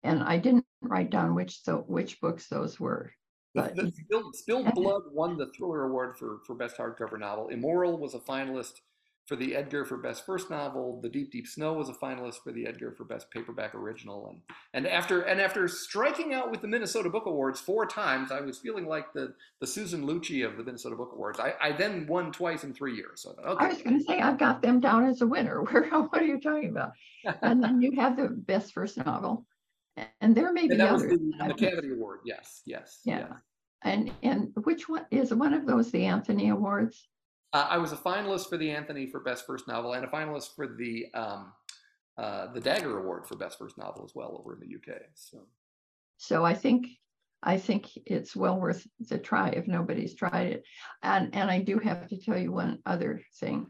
[0.03, 3.11] And I didn't write down which so which books those were.
[3.55, 7.49] But the, the Spilled, Spilled Blood won the Thriller Award for, for Best Hardcover Novel.
[7.49, 8.79] Immoral was a finalist
[9.25, 10.99] for the Edgar for Best First Novel.
[11.01, 14.27] The Deep Deep Snow was a finalist for the Edgar for Best Paperback Original.
[14.27, 14.41] And
[14.73, 18.59] and after and after striking out with the Minnesota Book Awards four times, I was
[18.59, 21.39] feeling like the, the Susan Lucci of the Minnesota Book Awards.
[21.39, 23.21] I, I then won twice in three years.
[23.21, 23.65] So I, thought, okay.
[23.65, 25.61] I was going to say I've got them down as a winner.
[25.63, 26.91] Where what are you talking about?
[27.41, 29.45] and then you have the Best First Novel,
[30.22, 31.18] and there may be that others.
[31.18, 32.20] the Macavity Award.
[32.26, 33.20] Yes, yes, yeah.
[33.20, 33.32] yes.
[33.84, 37.08] And and which one is one of those the Anthony Awards?
[37.52, 40.56] Uh, I was a finalist for the Anthony for Best First Novel and a finalist
[40.56, 41.54] for the um,
[42.18, 45.02] uh, the Dagger Award for Best First Novel as well over in the UK.
[45.16, 45.39] So,
[46.18, 46.88] so I think
[47.44, 50.64] I think it's well worth the try if nobody's tried it.
[51.04, 53.68] And and I do have to tell you one other thing.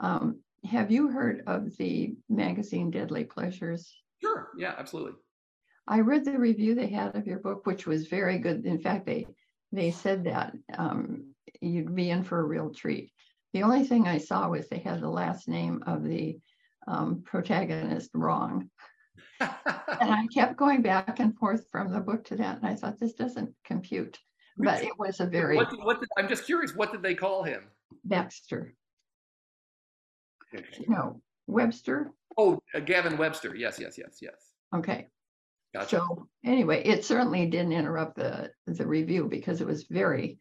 [0.00, 3.94] Um, have you heard of the magazine Deadly Pleasures?
[4.22, 4.48] Sure.
[4.56, 5.12] Yeah, absolutely.
[5.86, 8.64] I read the review they had of your book, which was very good.
[8.64, 9.26] In fact, they
[9.72, 13.12] they said that um, you'd be in for a real treat.
[13.52, 16.38] The only thing I saw was they had the last name of the
[16.86, 18.70] um, protagonist wrong.
[19.40, 19.50] and
[20.00, 23.14] I kept going back and forth from the book to that, and I thought this
[23.14, 24.18] doesn't compute.
[24.56, 25.56] But it was a very.
[25.56, 26.74] What, what did, I'm just curious.
[26.74, 27.64] What did they call him?
[28.04, 28.74] Baxter.
[30.86, 32.12] No, Webster.
[32.36, 33.56] Oh, uh, Gavin Webster.
[33.56, 34.36] Yes, yes, yes, yes.
[34.74, 35.08] Okay.
[35.74, 35.96] Gotcha.
[35.96, 40.38] So anyway, it certainly didn't interrupt the the review because it was very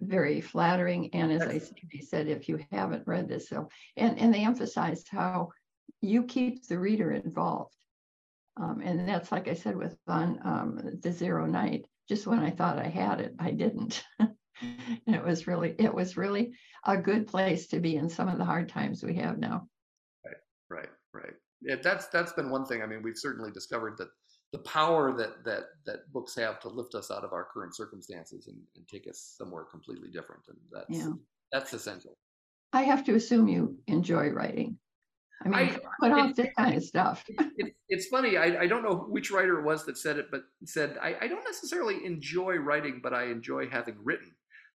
[0.00, 1.14] very flattering.
[1.14, 4.44] And as I said, they said, if you haven't read this, so and and they
[4.44, 5.50] emphasized how
[6.00, 7.74] you keep the reader involved.
[8.58, 11.86] Um, and that's like I said with on um, the Zero Night.
[12.08, 14.02] Just when I thought I had it, I didn't.
[14.18, 14.30] and
[15.06, 16.54] it was really it was really
[16.84, 19.68] a good place to be in some of the hard times we have now.
[20.24, 20.36] Right,
[20.70, 21.34] right, right.
[21.60, 22.82] Yeah, that's that's been one thing.
[22.82, 24.08] I mean, we've certainly discovered that
[24.56, 28.46] the power that that that books have to lift us out of our current circumstances
[28.46, 31.12] and, and take us somewhere completely different, and that's yeah.
[31.52, 32.16] that's essential.
[32.72, 34.78] I have to assume you enjoy writing.
[35.44, 37.24] I mean, I, put off this kind of stuff.
[37.58, 38.36] It, it's funny.
[38.36, 41.28] I, I don't know which writer it was that said it, but said I, I
[41.28, 44.32] don't necessarily enjoy writing, but I enjoy having written.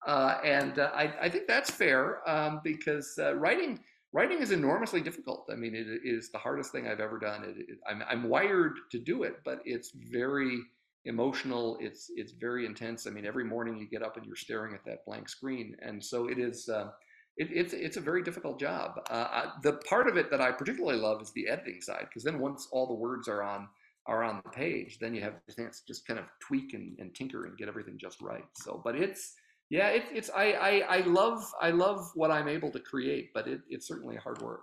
[0.07, 3.81] Uh, and uh, I, I think that's fair um, because uh, writing
[4.17, 5.43] writing is enormously difficult.
[5.53, 7.45] I mean, it is the hardest thing I've ever done.
[7.45, 10.59] It, it, I'm, I'm wired to do it, but it's very
[11.05, 11.77] emotional.
[11.87, 13.07] It's it's very intense.
[13.07, 16.03] I mean, every morning you get up and you're staring at that blank screen, and
[16.03, 16.69] so it is.
[16.69, 16.89] Uh,
[17.37, 18.93] it, it's it's a very difficult job.
[19.11, 22.25] Uh, I, the part of it that I particularly love is the editing side, because
[22.25, 23.69] then once all the words are on
[24.07, 26.97] are on the page, then you have the chance to just kind of tweak and,
[26.99, 28.49] and tinker and get everything just right.
[28.55, 29.35] So, but it's
[29.69, 33.49] yeah, it, it's I, I I love I love what I'm able to create, but
[33.49, 34.62] it, it's certainly hard work.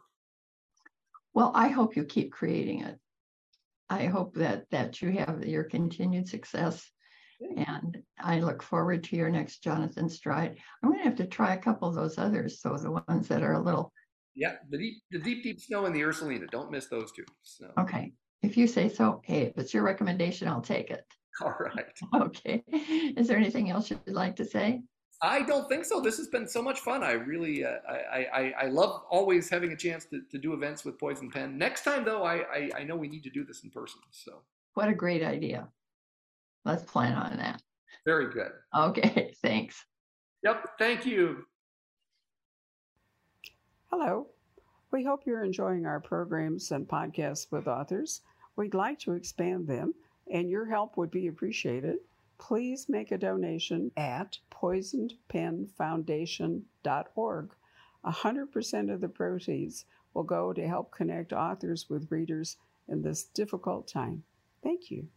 [1.33, 2.97] Well, I hope you keep creating it.
[3.89, 6.89] I hope that that you have your continued success,
[7.57, 10.57] and I look forward to your next Jonathan Stride.
[10.81, 13.43] I'm going to have to try a couple of those others, so the ones that
[13.43, 13.91] are a little.
[14.35, 16.49] Yeah, the deep, the deep, deep snow and the Ursulina.
[16.49, 17.25] Don't miss those two.
[17.43, 17.69] So.
[17.77, 19.21] Okay, if you say so.
[19.25, 21.03] Hey, if it's your recommendation, I'll take it.
[21.41, 21.85] All right.
[22.13, 22.63] Okay.
[23.17, 24.81] Is there anything else you'd like to say?
[25.23, 26.01] I don't think so.
[26.01, 27.01] This has been so much fun.
[27.01, 30.83] I really, uh, I, I, I love always having a chance to, to do events
[30.83, 31.57] with Poisoned Pen.
[31.57, 34.01] Next time, though, I, I, I know we need to do this in person.
[34.11, 34.41] So.
[34.73, 35.69] What a great idea.
[36.65, 37.61] Let's plan on that.
[38.05, 38.51] Very good.
[38.75, 39.33] Okay.
[39.41, 39.85] Thanks.
[40.43, 40.71] Yep.
[40.77, 41.45] Thank you.
[43.91, 44.27] Hello.
[44.91, 48.21] We hope you're enjoying our programs and podcasts with authors.
[48.57, 49.93] We'd like to expand them,
[50.29, 51.99] and your help would be appreciated
[52.37, 57.49] please make a donation at poisonedpenfoundation.org.
[58.05, 62.57] 100% of the proceeds will go to help connect authors with readers
[62.87, 64.23] in this difficult time.
[64.61, 65.07] Thank you.